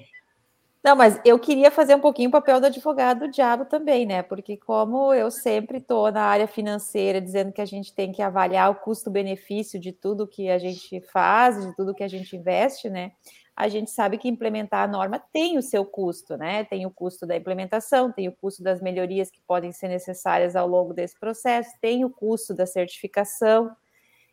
[0.84, 4.24] Não, mas eu queria fazer um pouquinho o papel do advogado do diabo também, né?
[4.24, 8.72] Porque como eu sempre estou na área financeira dizendo que a gente tem que avaliar
[8.72, 13.12] o custo-benefício de tudo que a gente faz, de tudo que a gente investe, né?
[13.60, 16.64] a gente sabe que implementar a norma tem o seu custo, né?
[16.64, 20.66] Tem o custo da implementação, tem o custo das melhorias que podem ser necessárias ao
[20.66, 23.70] longo desse processo, tem o custo da certificação.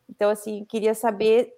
[0.09, 1.53] Então, assim, queria saber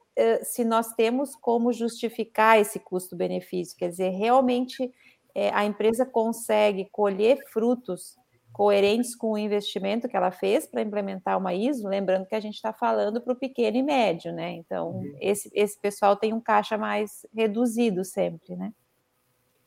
[0.44, 4.92] se nós temos como justificar esse custo-benefício, quer dizer, realmente
[5.34, 8.16] é, a empresa consegue colher frutos
[8.52, 12.56] coerentes com o investimento que ela fez para implementar uma ISO, lembrando que a gente
[12.56, 14.50] está falando para o pequeno e médio, né?
[14.50, 15.16] Então, uhum.
[15.20, 18.72] esse, esse pessoal tem um caixa mais reduzido sempre, né?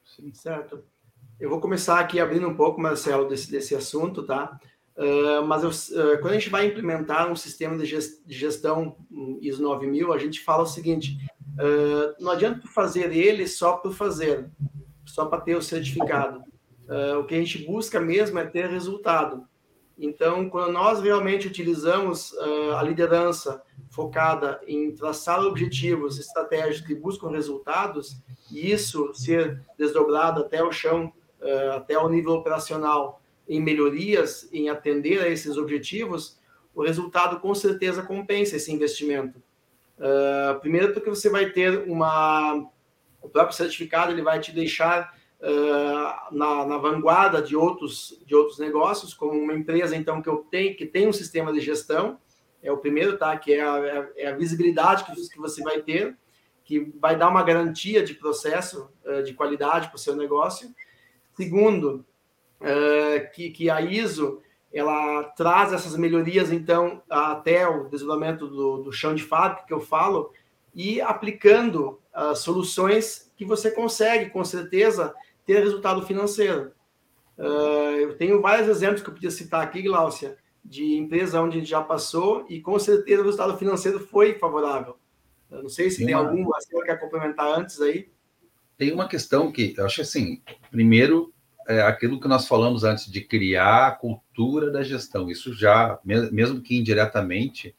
[0.03, 0.83] Sim, certo.
[1.39, 4.59] Eu vou começar aqui abrindo um pouco, Marcelo, desse, desse assunto, tá?
[4.97, 7.85] Uh, mas eu, uh, quando a gente vai implementar um sistema de
[8.27, 8.97] gestão
[9.39, 11.17] ISO 9000, a gente fala o seguinte:
[11.53, 14.49] uh, não adianta fazer ele só por fazer,
[15.05, 16.43] só para ter o certificado.
[17.17, 19.47] O que a gente busca mesmo é ter resultado.
[19.97, 22.35] Então, quando nós realmente utilizamos
[22.77, 28.17] a liderança focada em traçar objetivos estratégicos que buscam resultados,
[28.51, 31.13] e isso ser desdobrado até o chão,
[31.73, 36.39] até o nível operacional, em melhorias, em atender a esses objetivos,
[36.73, 39.41] o resultado com certeza compensa esse investimento.
[39.97, 42.67] Uh, primeiro, porque você vai ter uma.
[43.21, 48.57] O próprio certificado ele vai te deixar uh, na, na, vanguarda de outros, de outros
[48.57, 52.19] negócios, como uma empresa, então, que eu tenho, que tem um sistema de gestão,
[52.63, 53.37] é o primeiro, tá?
[53.37, 56.17] Que é a, é a visibilidade que, que você vai ter,
[56.63, 60.73] que vai dar uma garantia de processo, uh, de qualidade para o seu negócio.
[61.33, 62.03] Segundo,
[62.61, 64.41] uh, que, que a ISO
[64.73, 69.81] ela traz essas melhorias, então, até o desenvolvimento do, do chão de fábrica que eu
[69.81, 70.31] falo,
[70.73, 75.13] e aplicando uh, soluções que você consegue, com certeza,
[75.45, 76.71] ter resultado financeiro.
[77.37, 81.59] Uh, eu tenho vários exemplos que eu podia citar aqui, Glaucia, de empresa onde a
[81.59, 84.95] gente já passou e com certeza o resultado financeiro foi favorável.
[85.49, 86.29] Eu não sei se tem, tem uma...
[86.29, 88.09] algum você quer complementar antes aí.
[88.77, 91.33] Tem uma questão que eu acho assim, primeiro
[91.71, 95.29] é, aquilo que nós falamos antes de criar a cultura da gestão.
[95.29, 97.75] Isso já, mesmo que indiretamente,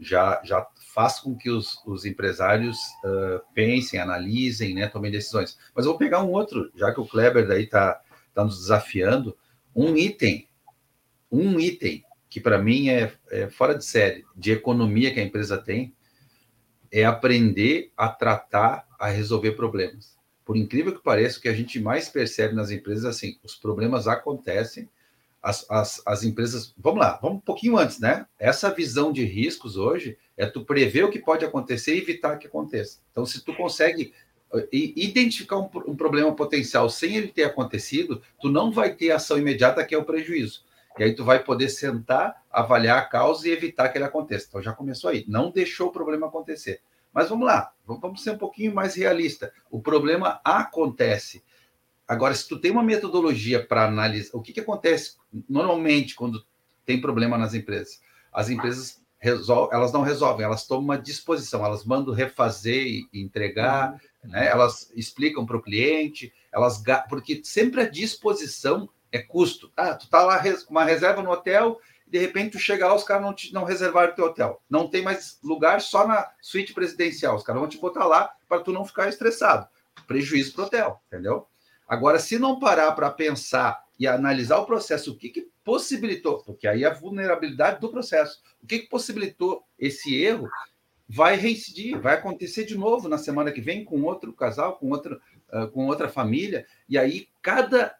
[0.00, 5.58] já, já faz com que os, os empresários uh, pensem, analisem, né, tomem decisões.
[5.74, 8.00] Mas eu vou pegar um outro, já que o Kleber daí está
[8.34, 9.36] tá nos desafiando,
[9.74, 10.48] um item,
[11.30, 15.56] um item que para mim é, é fora de série, de economia que a empresa
[15.56, 15.94] tem,
[16.90, 20.15] é aprender a tratar, a resolver problemas.
[20.46, 23.56] Por incrível que pareça, o que a gente mais percebe nas empresas é assim, os
[23.56, 24.88] problemas acontecem,
[25.42, 26.72] as, as, as empresas.
[26.78, 28.24] Vamos lá, vamos um pouquinho antes, né?
[28.38, 32.46] Essa visão de riscos hoje é tu prever o que pode acontecer e evitar que
[32.46, 33.00] aconteça.
[33.10, 34.14] Então, se tu consegue
[34.54, 39.38] eh, identificar um, um, problema potencial sem ele ter acontecido, tu não vai ter ação
[39.38, 40.64] imediata que é o prejuízo.
[40.96, 44.46] E aí tu vai poder sentar, avaliar a causa e evitar que ele aconteça.
[44.48, 45.24] Então já começou aí.
[45.26, 46.80] Não deixou o problema acontecer.
[47.16, 49.50] Mas vamos lá, vamos ser um pouquinho mais realista.
[49.70, 51.42] O problema acontece.
[52.06, 55.16] Agora, se tu tem uma metodologia para analisar, o que, que acontece
[55.48, 56.44] normalmente quando
[56.84, 58.02] tem problema nas empresas?
[58.30, 63.92] As empresas resolvem, elas não resolvem, elas tomam uma disposição, elas mandam refazer e entregar,
[64.22, 64.30] uhum.
[64.30, 64.48] né?
[64.48, 69.72] elas explicam para o cliente, elas porque sempre a disposição é custo.
[69.74, 73.04] Ah, tu tá lá com uma reserva no hotel, de repente tu chega lá, os
[73.04, 74.62] caras não, te, não reservaram teu hotel.
[74.70, 77.36] Não tem mais lugar só na suíte presidencial.
[77.36, 79.66] Os caras vão te botar lá para tu não ficar estressado.
[80.06, 81.46] Prejuízo para o hotel, entendeu?
[81.88, 86.68] Agora, se não parar para pensar e analisar o processo, o que, que possibilitou, porque
[86.68, 90.48] aí é a vulnerabilidade do processo, o que, que possibilitou esse erro,
[91.08, 95.20] vai reincidir, vai acontecer de novo na semana que vem com outro casal, com outra,
[95.52, 97.96] uh, com outra família, e aí cada,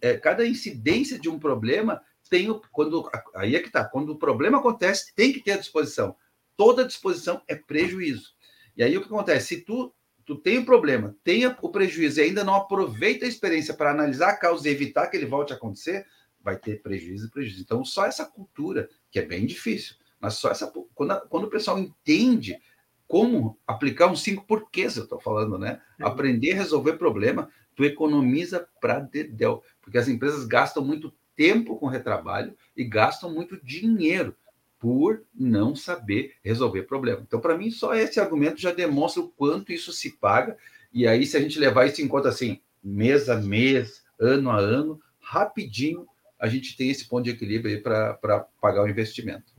[0.00, 4.18] é, cada incidência de um problema tem o, quando aí é que tá, quando o
[4.18, 6.16] problema acontece, tem que ter a disposição.
[6.56, 8.34] Toda disposição é prejuízo.
[8.76, 9.56] E aí o que acontece?
[9.56, 9.92] Se tu
[10.24, 14.30] tu tem um problema, tenha o prejuízo e ainda não aproveita a experiência para analisar
[14.30, 16.06] a causa e evitar que ele volte a acontecer,
[16.40, 17.62] vai ter prejuízo e prejuízo.
[17.62, 20.72] Então, só essa cultura, que é bem difícil, mas só essa.
[20.94, 22.58] Quando, a, quando o pessoal entende
[23.06, 25.80] como aplicar uns cinco porquês, eu estou falando, né?
[26.00, 26.06] Uhum.
[26.06, 31.86] Aprender a resolver problema, tu economiza para dedéu, porque as empresas gastam muito tempo com
[31.86, 34.34] retrabalho e gastam muito dinheiro
[34.78, 37.22] por não saber resolver problema.
[37.26, 40.56] Então, para mim, só esse argumento já demonstra o quanto isso se paga.
[40.92, 44.58] E aí, se a gente levar isso em conta assim, mês a mês, ano a
[44.58, 46.06] ano, rapidinho,
[46.38, 49.54] a gente tem esse ponto de equilíbrio aí para pagar o investimento.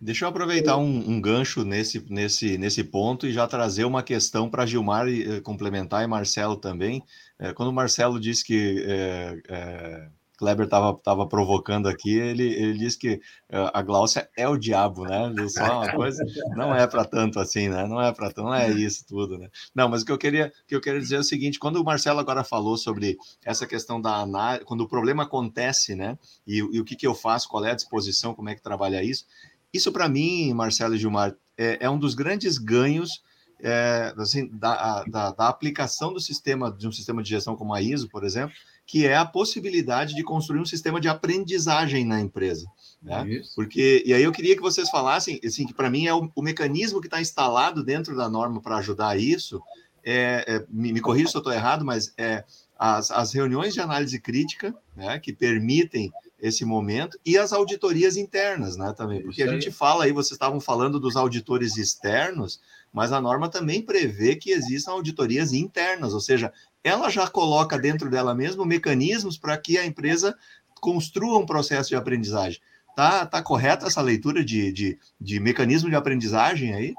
[0.00, 4.48] Deixa eu aproveitar um, um, gancho nesse, nesse, nesse ponto e já trazer uma questão
[4.48, 7.02] para Gilmar e, complementar e Marcelo também.
[7.38, 12.98] É, quando o Marcelo disse que é, Kleber estava tava provocando aqui, ele, ele disse
[12.98, 13.14] que
[13.50, 15.32] uh, a Gláucia é o diabo, né?
[15.48, 16.24] Só uma coisa,
[16.54, 17.86] não é para tanto assim, né?
[17.86, 19.48] Não é para tanto, não é isso tudo, né?
[19.74, 21.84] Não, mas o que eu queria, que eu queria dizer é o seguinte: quando o
[21.84, 26.18] Marcelo agora falou sobre essa questão da análise, quando o problema acontece, né?
[26.46, 29.02] E, e o que, que eu faço, qual é a disposição, como é que trabalha
[29.02, 29.24] isso?
[29.72, 33.22] Isso para mim, Marcelo e Gilmar, é, é um dos grandes ganhos
[33.60, 37.80] é, assim, da, da, da aplicação do sistema de um sistema de gestão como a
[37.80, 38.54] ISO, por exemplo
[38.86, 42.66] que é a possibilidade de construir um sistema de aprendizagem na empresa.
[43.02, 43.42] Né?
[43.54, 46.42] Porque, e aí eu queria que vocês falassem, assim, que para mim é o, o,
[46.42, 49.60] mecanismo que está instalado dentro da norma para ajudar isso,
[50.04, 52.44] é, é, me, me corrija se eu estou errado, mas é
[52.78, 58.76] as, as reuniões de análise crítica, né, que permitem esse momento, e as auditorias internas,
[58.76, 62.60] né, também, porque a gente fala aí, vocês estavam falando dos auditores externos,
[62.92, 66.52] mas a norma também prevê que existam auditorias internas, ou seja,
[66.86, 70.36] ela já coloca dentro dela mesmo mecanismos para que a empresa
[70.80, 72.60] construa um processo de aprendizagem.
[72.94, 76.94] Tá, tá correta essa leitura de, de, de mecanismo de aprendizagem aí?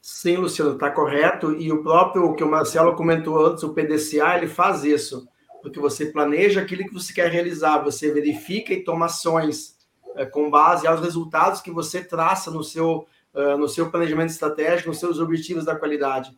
[0.00, 1.52] Sim, Luciano, está correto.
[1.52, 5.28] E o próprio que o Marcelo comentou antes, o PDCA, ele faz isso.
[5.60, 9.76] Porque você planeja aquilo que você quer realizar, você verifica e toma ações
[10.16, 14.88] é, com base aos resultados que você traça no seu, uh, no seu planejamento estratégico,
[14.88, 16.34] nos seus objetivos da qualidade.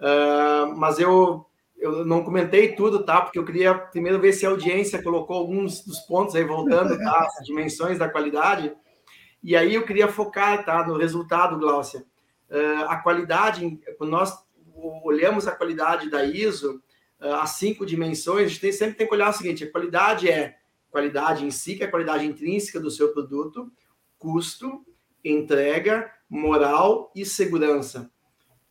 [0.00, 3.20] Uh, mas eu, eu não comentei tudo, tá?
[3.20, 7.28] Porque eu queria primeiro ver se a audiência colocou alguns dos pontos aí voltando, tá?
[7.38, 8.74] As dimensões da qualidade.
[9.42, 10.86] E aí eu queria focar, tá?
[10.86, 12.04] No resultado, Glaucia.
[12.50, 14.32] Uh, a qualidade, quando nós
[15.02, 16.82] olhamos a qualidade da ISO,
[17.20, 20.28] uh, as cinco dimensões, a gente tem, sempre tem que olhar o seguinte: a qualidade
[20.30, 20.56] é
[20.90, 23.70] qualidade em si, que é a qualidade intrínseca do seu produto,
[24.18, 24.84] custo,
[25.24, 28.10] entrega, moral e segurança.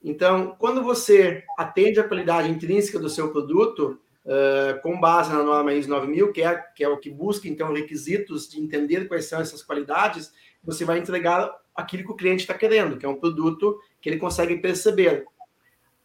[0.07, 5.73] Então, quando você atende a qualidade intrínseca do seu produto, uh, com base na norma
[5.73, 9.41] ISO 9000, que é, que é o que busca, então, requisitos de entender quais são
[9.41, 10.31] essas qualidades,
[10.63, 14.17] você vai entregar aquilo que o cliente está querendo, que é um produto que ele
[14.17, 15.25] consegue perceber.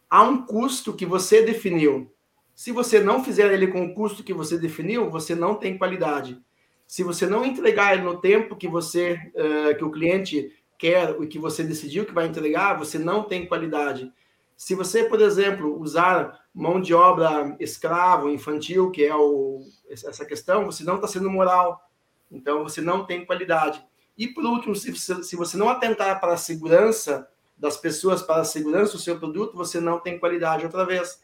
[0.09, 2.11] Há um custo que você definiu.
[2.55, 6.41] Se você não fizer ele com o custo que você definiu, você não tem qualidade.
[6.87, 11.26] Se você não entregar ele no tempo que você, uh, que o cliente quer e
[11.26, 14.11] que você decidiu que vai entregar, você não tem qualidade.
[14.57, 20.64] Se você, por exemplo, usar mão de obra escravo, infantil, que é o, essa questão,
[20.64, 21.87] você não está sendo moral.
[22.31, 23.85] Então, você não tem qualidade.
[24.16, 28.45] E, por último, se, se você não atentar para a segurança das pessoas, para a
[28.45, 31.22] segurança do seu produto, você não tem qualidade outra vez.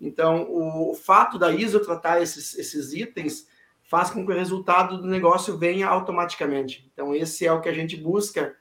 [0.00, 3.46] Então, o fato da ISO tratar esses, esses itens
[3.82, 6.90] faz com que o resultado do negócio venha automaticamente.
[6.92, 8.54] Então, esse é o que a gente busca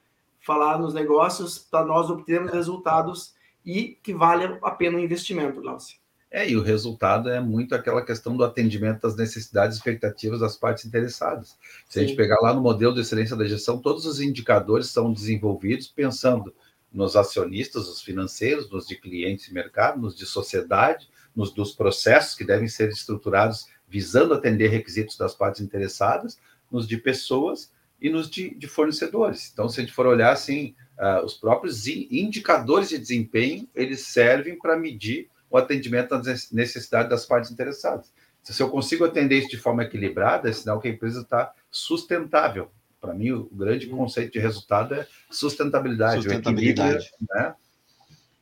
[0.44, 3.34] falar nos negócios para nós obtermos resultados
[3.66, 5.98] e que vale a pena o investimento, Glaucio.
[6.30, 10.58] É, e o resultado é muito aquela questão do atendimento das necessidades e expectativas das
[10.58, 11.58] partes interessadas.
[11.88, 12.00] Se Sim.
[12.00, 15.88] a gente pegar lá no modelo de excelência da gestão, todos os indicadores são desenvolvidos
[15.88, 16.54] pensando
[16.92, 22.36] nos acionistas, os financeiros, nos de clientes e mercado, nos de sociedade, nos dos processos
[22.36, 26.40] que devem ser estruturados visando atender requisitos das partes interessadas,
[26.72, 27.72] nos de pessoas
[28.04, 29.50] e nos de, de fornecedores.
[29.54, 34.60] Então, se a gente for olhar assim, uh, os próprios indicadores de desempenho, eles servem
[34.60, 38.12] para medir o atendimento às necessidades das partes interessadas.
[38.44, 42.70] Se eu consigo atender isso de forma equilibrada, é sinal que a empresa está sustentável.
[43.00, 44.00] Para mim, o grande uhum.
[44.00, 47.10] conceito de resultado é sustentabilidade, sustentabilidade.
[47.30, 47.56] né?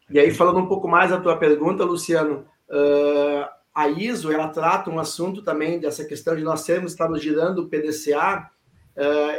[0.09, 4.89] E aí, falando um pouco mais da tua pergunta, Luciano, uh, a ISO ela trata
[4.89, 8.49] um assunto também dessa questão de nós sermos estarmos girando o PDCA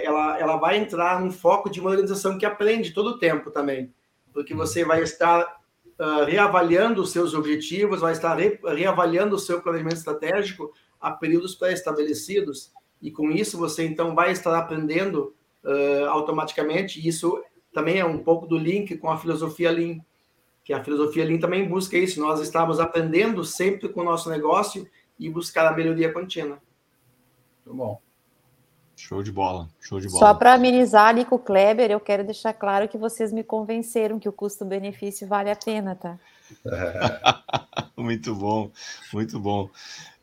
[0.02, 3.92] ela, ela vai entrar num foco de uma organização que aprende todo o tempo também,
[4.32, 5.60] porque você vai estar
[5.98, 11.54] uh, reavaliando os seus objetivos, vai estar re, reavaliando o seu planejamento estratégico a períodos
[11.54, 15.34] pré-estabelecidos, e com isso você então vai estar aprendendo
[15.64, 17.42] uh, automaticamente, e isso
[17.72, 19.98] também é um pouco do link com a filosofia Lean,
[20.64, 24.88] que a filosofia Lean também busca isso, nós estamos aprendendo sempre com o nosso negócio
[25.18, 26.60] e buscar a melhoria contínua.
[27.64, 28.11] Muito bom.
[29.02, 30.20] Show de bola, show de bola.
[30.20, 34.16] Só para amenizar ali com o Kleber, eu quero deixar claro que vocês me convenceram
[34.16, 36.16] que o custo-benefício vale a pena, tá?
[37.98, 38.70] muito bom,
[39.12, 39.68] muito bom.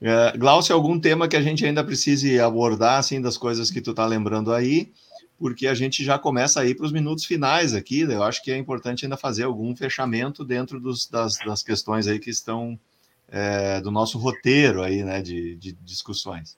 [0.01, 3.93] Uh, Glaucio, algum tema que a gente ainda precise abordar, assim, das coisas que tu
[3.93, 4.93] tá lembrando aí?
[5.37, 8.03] Porque a gente já começa aí para os minutos finais aqui.
[8.03, 12.17] Eu acho que é importante ainda fazer algum fechamento dentro dos, das, das questões aí
[12.17, 12.79] que estão
[13.27, 16.57] é, do nosso roteiro aí, né, de, de discussões.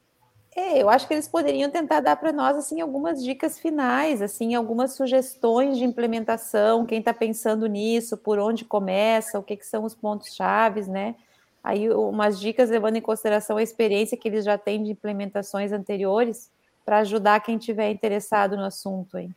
[0.56, 4.54] É, eu acho que eles poderiam tentar dar para nós assim algumas dicas finais, assim,
[4.54, 9.86] algumas sugestões de implementação, quem está pensando nisso, por onde começa, o que, que são
[9.86, 11.16] os pontos chaves, né?
[11.64, 16.52] Aí umas dicas levando em consideração a experiência que eles já têm de implementações anteriores,
[16.84, 19.30] para ajudar quem tiver interessado no assunto aí.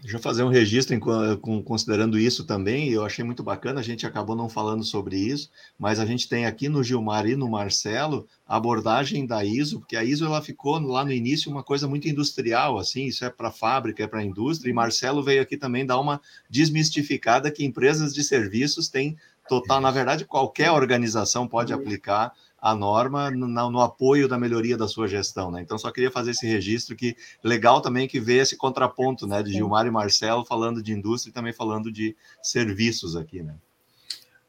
[0.00, 3.82] Deixa eu fazer um registro em, com, considerando isso também, eu achei muito bacana, a
[3.82, 7.48] gente acabou não falando sobre isso, mas a gente tem aqui no Gilmar e no
[7.48, 11.88] Marcelo a abordagem da ISO, porque a ISO ela ficou lá no início uma coisa
[11.88, 15.86] muito industrial, assim, isso é para fábrica, é para indústria, e Marcelo veio aqui também
[15.86, 16.20] dar uma
[16.50, 19.16] desmistificada que empresas de serviços têm
[19.48, 22.32] total, na verdade, qualquer organização pode aplicar
[22.64, 25.60] a norma no, no, apoio da melhoria da sua gestão, né?
[25.60, 29.52] Então, só queria fazer esse registro que legal também que vê esse contraponto, né, de
[29.52, 33.54] Gilmar e Marcelo falando de indústria e também falando de serviços aqui, né?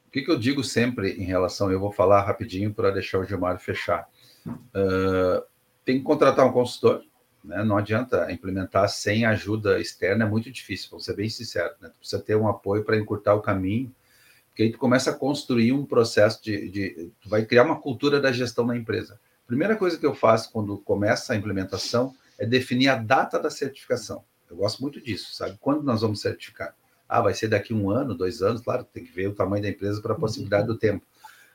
[0.08, 3.24] O que, que eu digo sempre em relação, eu vou falar rapidinho para deixar o
[3.26, 4.08] Gilmar fechar.
[4.46, 5.44] Uh,
[5.84, 7.02] tem que contratar um consultor,
[7.44, 7.62] né?
[7.64, 11.90] Não adianta implementar sem ajuda externa, é muito difícil, vou ser bem sincero, né?
[11.90, 13.94] Tu precisa ter um apoio para encurtar o caminho
[14.56, 18.18] porque aí tu começa a construir um processo de, de, tu vai criar uma cultura
[18.18, 19.20] da gestão na empresa.
[19.46, 24.24] Primeira coisa que eu faço quando começa a implementação é definir a data da certificação.
[24.50, 25.58] Eu gosto muito disso, sabe?
[25.60, 26.74] Quando nós vamos certificar?
[27.06, 29.68] Ah, vai ser daqui um ano, dois anos, claro, tem que ver o tamanho da
[29.68, 31.04] empresa para a possibilidade do tempo.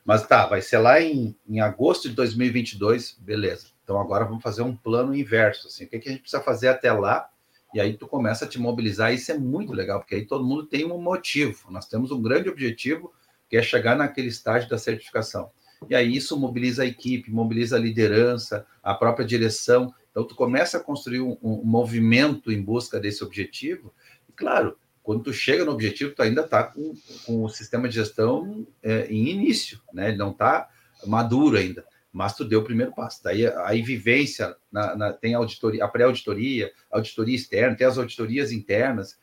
[0.05, 3.65] Mas tá, vai ser lá em, em agosto de 2022, beleza.
[3.83, 6.67] Então agora vamos fazer um plano inverso, assim, o que, que a gente precisa fazer
[6.67, 7.27] até lá
[7.73, 10.65] e aí tu começa a te mobilizar, isso é muito legal, porque aí todo mundo
[10.65, 11.71] tem um motivo.
[11.71, 13.13] Nós temos um grande objetivo,
[13.49, 15.49] que é chegar naquele estágio da certificação.
[15.89, 19.93] E aí isso mobiliza a equipe, mobiliza a liderança, a própria direção.
[20.11, 23.93] Então tu começa a construir um, um movimento em busca desse objetivo.
[24.29, 26.93] E claro, quando tu chega no objetivo, tu ainda está com,
[27.25, 30.09] com, o sistema de gestão é, em início, né?
[30.09, 30.69] Ele não está
[31.05, 33.23] maduro ainda mas tu deu o primeiro passo.
[33.23, 39.17] Daí aí vivência, na, na, tem auditoria, a pré-auditoria, auditoria externa, tem as auditorias internas,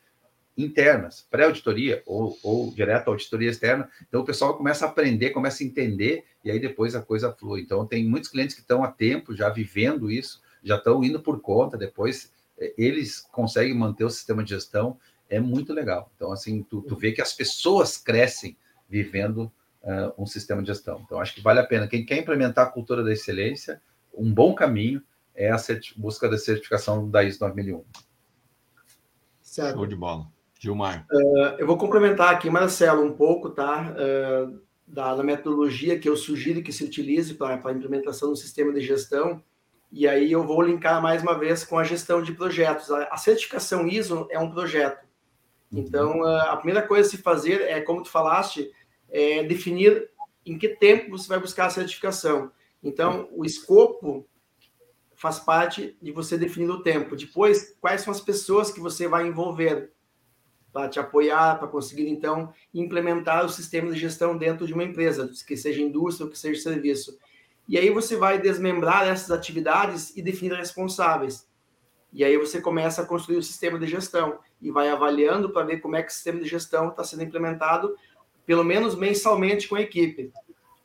[0.56, 3.88] internas, pré-auditoria ou, ou direto auditoria externa.
[4.08, 7.60] Então o pessoal começa a aprender, começa a entender e aí depois a coisa flui.
[7.60, 11.40] Então tem muitos clientes que estão há tempo já vivendo isso, já estão indo por
[11.40, 16.10] conta, depois é, eles conseguem manter o sistema de gestão, é muito legal.
[16.16, 18.56] Então assim, tu, tu vê que as pessoas crescem
[18.88, 19.52] vivendo
[19.82, 21.00] uh, um sistema de gestão.
[21.04, 21.88] Então, acho que vale a pena.
[21.88, 23.80] Quem quer implementar a cultura da excelência,
[24.14, 25.02] um bom caminho
[25.34, 25.56] é a
[25.96, 27.84] busca da certificação da ISO 9001.
[29.40, 29.76] Certo.
[29.76, 30.26] Show de bola.
[30.58, 31.06] Gilmar.
[31.10, 33.94] Uh, eu vou complementar aqui, Marcelo, um pouco, tá?
[33.94, 38.72] Uh, da, da, metodologia que eu sugiro que se utilize para a implementação do sistema
[38.72, 39.42] de gestão.
[39.92, 42.90] E aí eu vou linkar mais uma vez com a gestão de projetos.
[42.90, 45.06] A, a certificação ISO é um projeto.
[45.70, 45.80] Uhum.
[45.80, 48.70] Então, uh, a primeira coisa a se fazer é, como tu falaste,
[49.10, 50.10] é definir
[50.44, 52.50] em que tempo você vai buscar a certificação.
[52.82, 54.26] Então, o escopo
[55.14, 57.16] faz parte de você definir o tempo.
[57.16, 59.90] Depois, quais são as pessoas que você vai envolver
[60.72, 65.28] para te apoiar, para conseguir, então, implementar o sistema de gestão dentro de uma empresa,
[65.46, 67.18] que seja indústria ou que seja serviço.
[67.66, 71.48] E aí você vai desmembrar essas atividades e definir responsáveis.
[72.12, 75.80] E aí você começa a construir o sistema de gestão e vai avaliando para ver
[75.80, 77.94] como é que o sistema de gestão está sendo implementado,
[78.48, 80.32] pelo menos mensalmente com a equipe.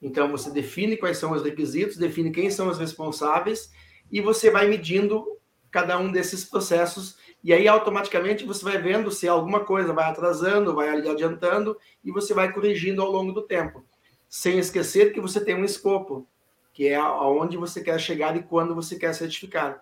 [0.02, 3.72] Então você define quais são os requisitos, define quem são os responsáveis
[4.12, 5.26] e você vai medindo
[5.72, 10.76] cada um desses processos e aí automaticamente você vai vendo se alguma coisa vai atrasando,
[10.76, 13.82] vai adiantando e você vai corrigindo ao longo do tempo,
[14.28, 16.28] sem esquecer que você tem um escopo,
[16.74, 19.82] que é aonde você quer chegar e quando você quer certificar.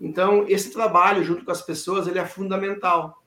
[0.00, 3.20] Então, esse trabalho junto com as pessoas, ele é fundamental.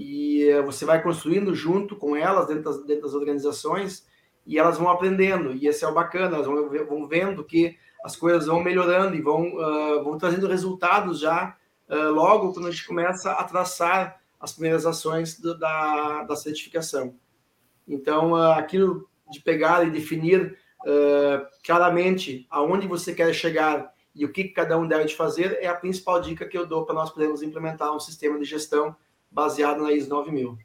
[0.00, 4.06] E você vai construindo junto com elas, dentro das, dentro das organizações,
[4.46, 5.52] e elas vão aprendendo.
[5.52, 9.20] E esse é o bacana, elas vão, vão vendo que as coisas vão melhorando e
[9.20, 11.56] vão, uh, vão trazendo resultados já
[11.88, 17.16] uh, logo quando a gente começa a traçar as primeiras ações do, da, da certificação.
[17.86, 20.56] Então, uh, aquilo de pegar e definir
[21.66, 26.20] claramente aonde você quer chegar e o que cada um deve fazer é a principal
[26.20, 28.96] dica que eu dou para nós podermos implementar um sistema de gestão
[29.30, 30.58] baseado na ISO 9000.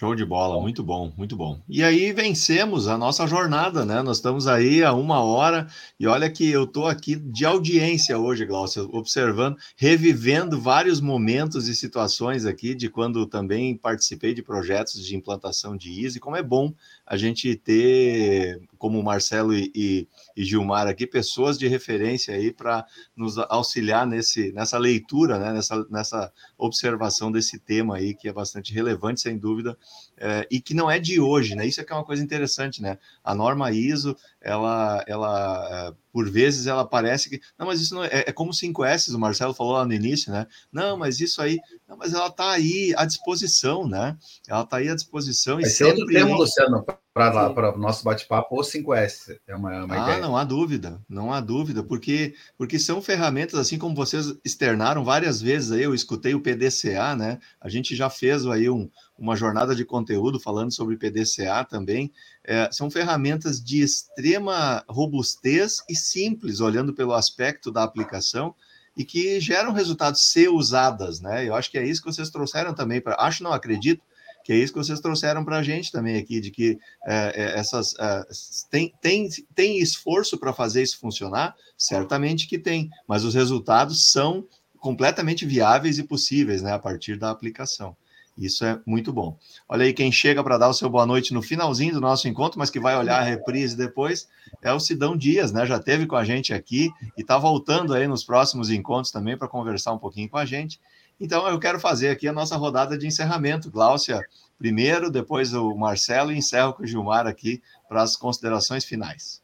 [0.00, 1.60] Show de bola, muito bom, muito bom.
[1.68, 4.00] E aí vencemos a nossa jornada, né?
[4.00, 5.66] Nós estamos aí a uma hora
[5.98, 11.76] e olha que eu estou aqui de audiência hoje, Glaucio, observando, revivendo vários momentos e
[11.76, 16.72] situações aqui de quando também participei de projetos de implantação de ISO, como é bom
[17.04, 22.86] a gente ter, como Marcelo e, e, e Gilmar aqui, pessoas de referência aí para
[23.14, 28.72] nos auxiliar nesse, nessa leitura, né, nessa, nessa observação desse tema aí, que é bastante
[28.72, 29.76] relevante, sem dúvida,
[30.20, 31.66] é, e que não é de hoje, né?
[31.66, 32.98] Isso é que é uma coisa interessante, né?
[33.24, 38.04] A norma ISO, ela, ela é, por vezes ela parece que não, mas isso não
[38.04, 40.46] é, é como 5S, o Marcelo falou lá no início, né?
[40.70, 41.58] Não, mas isso aí,
[41.88, 44.16] não, mas ela está aí à disposição, né?
[44.46, 46.02] Ela está aí à disposição e Esse sempre.
[46.02, 50.20] Outro tema, Luciano, para o nosso bate-papo, o 5S é uma, uma ah, ideia.
[50.20, 55.40] não há dúvida, não há dúvida, porque porque são ferramentas assim como vocês externaram várias
[55.40, 55.82] vezes aí.
[55.82, 57.38] Eu escutei o PDCA, né?
[57.60, 58.88] A gente já fez aí um,
[59.20, 62.10] uma jornada de conteúdo falando sobre PDCA também.
[62.42, 68.54] É, são ferramentas de extrema robustez e simples, olhando pelo aspecto da aplicação,
[68.96, 71.46] e que geram resultados ser usadas, né?
[71.46, 73.14] Eu acho que é isso que vocês trouxeram também para.
[73.20, 74.02] Acho, não acredito,
[74.42, 77.94] que é isso que vocês trouxeram para a gente também aqui, de que é, essas
[77.98, 78.26] é,
[78.70, 81.54] tem, tem, tem esforço para fazer isso funcionar?
[81.76, 84.46] Certamente que tem, mas os resultados são
[84.78, 87.94] completamente viáveis e possíveis, né, a partir da aplicação.
[88.40, 89.36] Isso é muito bom.
[89.68, 92.58] Olha aí, quem chega para dar o seu boa noite no finalzinho do nosso encontro,
[92.58, 94.26] mas que vai olhar a reprise depois,
[94.62, 95.66] é o Sidão Dias, né?
[95.66, 99.46] Já teve com a gente aqui e está voltando aí nos próximos encontros também para
[99.46, 100.80] conversar um pouquinho com a gente.
[101.20, 103.70] Então, eu quero fazer aqui a nossa rodada de encerramento.
[103.70, 104.18] Gláucia,
[104.58, 109.39] primeiro, depois o Marcelo e encerro com o Gilmar aqui para as considerações finais.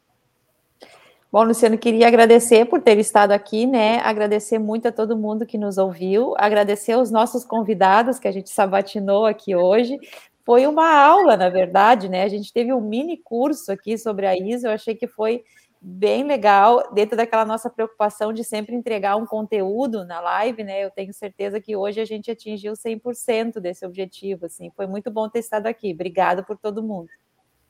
[1.37, 3.99] Bom, Luciano, queria agradecer por ter estado aqui, né?
[3.99, 8.49] Agradecer muito a todo mundo que nos ouviu, agradecer aos nossos convidados que a gente
[8.49, 9.99] sabatinou aqui hoje.
[10.47, 12.23] Foi uma aula, na verdade, né?
[12.23, 15.45] A gente teve um mini curso aqui sobre a ISO, eu achei que foi
[15.79, 20.83] bem legal, dentro daquela nossa preocupação de sempre entregar um conteúdo na live, né?
[20.83, 24.71] Eu tenho certeza que hoje a gente atingiu 100% desse objetivo, assim.
[24.75, 25.93] Foi muito bom ter estado aqui.
[25.93, 27.11] Obrigado por todo mundo.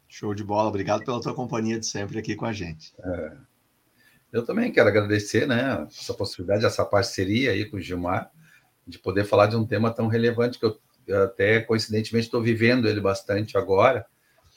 [0.07, 2.95] Show de bola, obrigado pela tua companhia de sempre aqui com a gente.
[3.01, 3.56] É.
[4.33, 8.31] Eu também quero agradecer, né, essa possibilidade, essa parceria aí com o Gilmar,
[8.87, 10.79] de poder falar de um tema tão relevante que eu,
[11.25, 14.05] até coincidentemente estou vivendo ele bastante agora.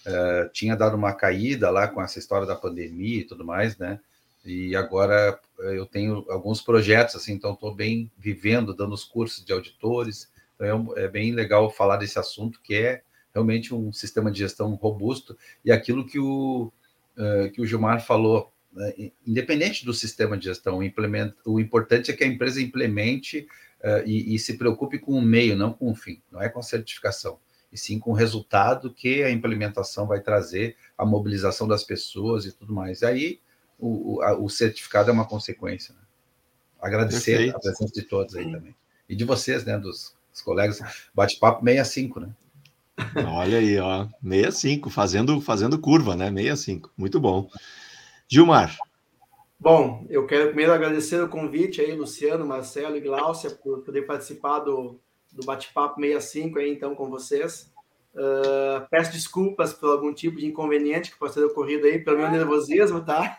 [0.06, 4.00] Uh, tinha dado uma caída lá com essa história da pandemia e tudo mais, né?
[4.46, 9.52] E agora eu tenho alguns projetos, assim, então estou bem vivendo, dando os cursos de
[9.52, 10.32] auditores.
[10.56, 13.02] Então é, é bem legal falar desse assunto, que é
[13.34, 16.72] realmente um sistema de gestão robusto e aquilo que o,
[17.18, 20.80] uh, que o Gilmar falou né, independente do sistema de gestão,
[21.46, 23.48] o importante é que a empresa implemente
[23.82, 26.60] uh, e, e, se preocupe com o meio, não com o fim, não é com
[26.60, 27.40] a certificação.
[27.72, 32.52] e sim com o resultado que a implementação vai trazer, a mobilização das pessoas e
[32.52, 33.02] tudo mais.
[33.02, 33.40] E aí
[33.78, 35.94] o, o, o certificado é uma consequência.
[35.94, 36.02] Né?
[36.82, 37.58] Agradecer Perfeito.
[37.58, 38.76] a presença de todos aí também.
[39.08, 40.80] E de vocês, né, dos, dos colegas.
[41.14, 42.30] Bate-papo 65, né?
[43.28, 46.32] Olha aí, ó, 65, fazendo, fazendo curva, né?
[46.32, 47.50] 65, muito bom.
[48.32, 48.78] Gilmar.
[49.60, 54.60] Bom, eu quero primeiro agradecer o convite aí, Luciano, Marcelo e Gláucia, por poder participar
[54.60, 55.00] do,
[55.32, 57.74] do bate-papo 65 aí, então, com vocês.
[58.14, 62.30] Uh, peço desculpas por algum tipo de inconveniente que possa ter ocorrido aí, pelo meu
[62.30, 63.36] nervosismo, tá?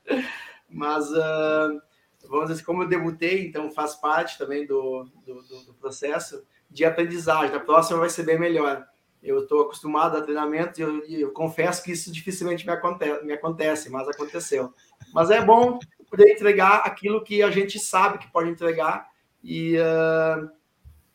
[0.68, 1.80] Mas, uh,
[2.28, 7.56] vamos dizer, como eu debutei, então faz parte também do, do, do processo de aprendizagem.
[7.56, 8.86] A próxima vai ser bem melhor.
[9.22, 13.32] Eu estou acostumado a treinamento e eu, eu, confesso que isso dificilmente me acontece, me
[13.32, 14.74] acontece, mas aconteceu.
[15.14, 15.78] Mas é bom
[16.10, 19.08] poder entregar aquilo que a gente sabe que pode entregar
[19.42, 20.50] e, uh,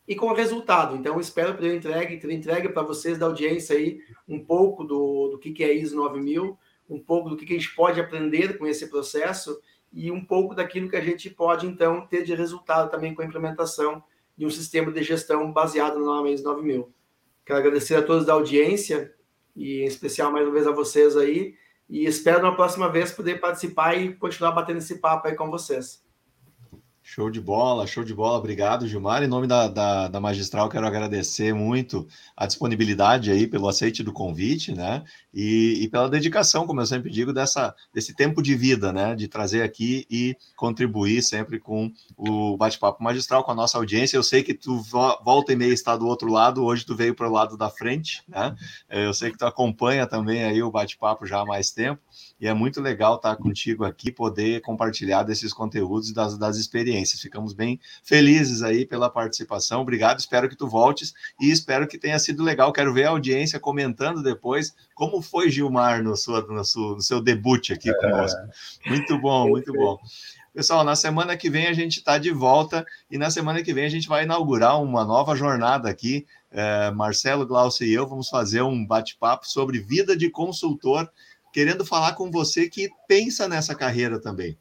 [0.08, 0.96] e com resultado.
[0.96, 5.52] Então, espero poder entregue, entregue para vocês da audiência aí um pouco do, do que,
[5.52, 6.58] que é ISO 9000,
[6.90, 9.60] um pouco do que, que a gente pode aprender com esse processo
[9.92, 13.26] e um pouco daquilo que a gente pode, então, ter de resultado também com a
[13.26, 14.02] implementação
[14.38, 16.97] de um sistema de gestão baseado no NOMES 9000.
[17.48, 19.14] Quero agradecer a todos da audiência
[19.56, 21.56] e em especial mais uma vez a vocês aí
[21.90, 26.06] e espero na próxima vez poder participar e continuar batendo esse papo aí com vocês.
[27.10, 28.38] Show de bola, show de bola.
[28.38, 29.24] Obrigado, Gilmar.
[29.24, 32.06] Em nome da, da, da, Magistral, quero agradecer muito
[32.36, 35.06] a disponibilidade aí pelo aceite do convite, né?
[35.34, 39.16] E, e, pela dedicação, como eu sempre digo, dessa, desse tempo de vida, né?
[39.16, 44.18] De trazer aqui e contribuir sempre com o bate-papo magistral, com a nossa audiência.
[44.18, 44.78] Eu sei que tu
[45.24, 48.22] volta e meia está do outro lado, hoje tu veio para o lado da frente,
[48.28, 48.54] né?
[48.90, 52.02] Eu sei que tu acompanha também aí o bate-papo já há mais tempo
[52.40, 57.22] e é muito legal estar contigo aqui, poder compartilhar desses conteúdos e das, das experiências.
[57.22, 59.82] Ficamos bem felizes aí pela participação.
[59.82, 62.72] Obrigado, espero que tu voltes e espero que tenha sido legal.
[62.72, 67.22] Quero ver a audiência comentando depois como foi Gilmar no, sua, no, seu, no seu
[67.22, 68.40] debut aqui conosco.
[68.86, 69.98] Muito bom, muito bom.
[70.58, 73.86] Pessoal, na semana que vem a gente está de volta e na semana que vem
[73.86, 76.26] a gente vai inaugurar uma nova jornada aqui.
[76.52, 81.08] É, Marcelo, Glaucio e eu vamos fazer um bate-papo sobre vida de consultor
[81.58, 84.56] querendo falar com você que pensa nessa carreira também.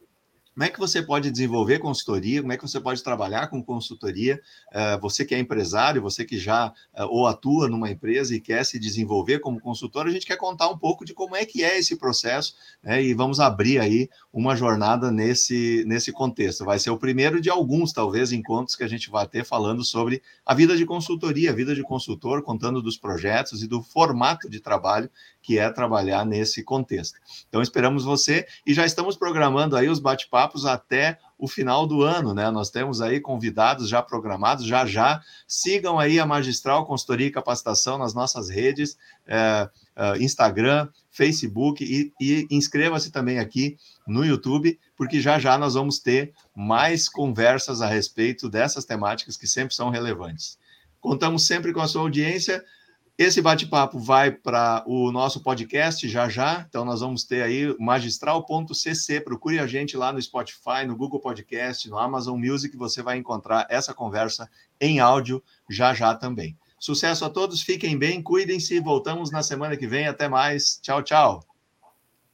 [0.54, 2.40] Como é que você pode desenvolver consultoria?
[2.40, 4.40] Como é que você pode trabalhar com consultoria?
[4.72, 8.64] Uh, você que é empresário, você que já uh, ou atua numa empresa e quer
[8.64, 11.78] se desenvolver como consultor, a gente quer contar um pouco de como é que é
[11.78, 13.02] esse processo, né?
[13.04, 16.64] E vamos abrir aí uma jornada nesse, nesse contexto.
[16.64, 20.22] Vai ser o primeiro de alguns, talvez, encontros que a gente vai ter falando sobre
[20.46, 24.58] a vida de consultoria, a vida de consultor, contando dos projetos e do formato de
[24.58, 25.10] trabalho
[25.46, 27.20] que é trabalhar nesse contexto.
[27.48, 32.34] Então, esperamos você e já estamos programando aí os bate-papos até o final do ano,
[32.34, 32.50] né?
[32.50, 35.22] Nós temos aí convidados já programados, já já.
[35.46, 42.12] Sigam aí a Magistral Consultoria e Capacitação nas nossas redes, é, é, Instagram, Facebook e,
[42.20, 47.86] e inscreva-se também aqui no YouTube, porque já já nós vamos ter mais conversas a
[47.86, 50.58] respeito dessas temáticas que sempre são relevantes.
[51.00, 52.64] Contamos sempre com a sua audiência.
[53.18, 59.22] Esse bate-papo vai para o nosso podcast já já, então nós vamos ter aí magistral.cc.
[59.22, 63.66] Procure a gente lá no Spotify, no Google Podcast, no Amazon Music, você vai encontrar
[63.70, 66.58] essa conversa em áudio já já também.
[66.78, 70.06] Sucesso a todos, fiquem bem, cuidem-se, voltamos na semana que vem.
[70.06, 70.78] Até mais.
[70.82, 71.55] Tchau, tchau.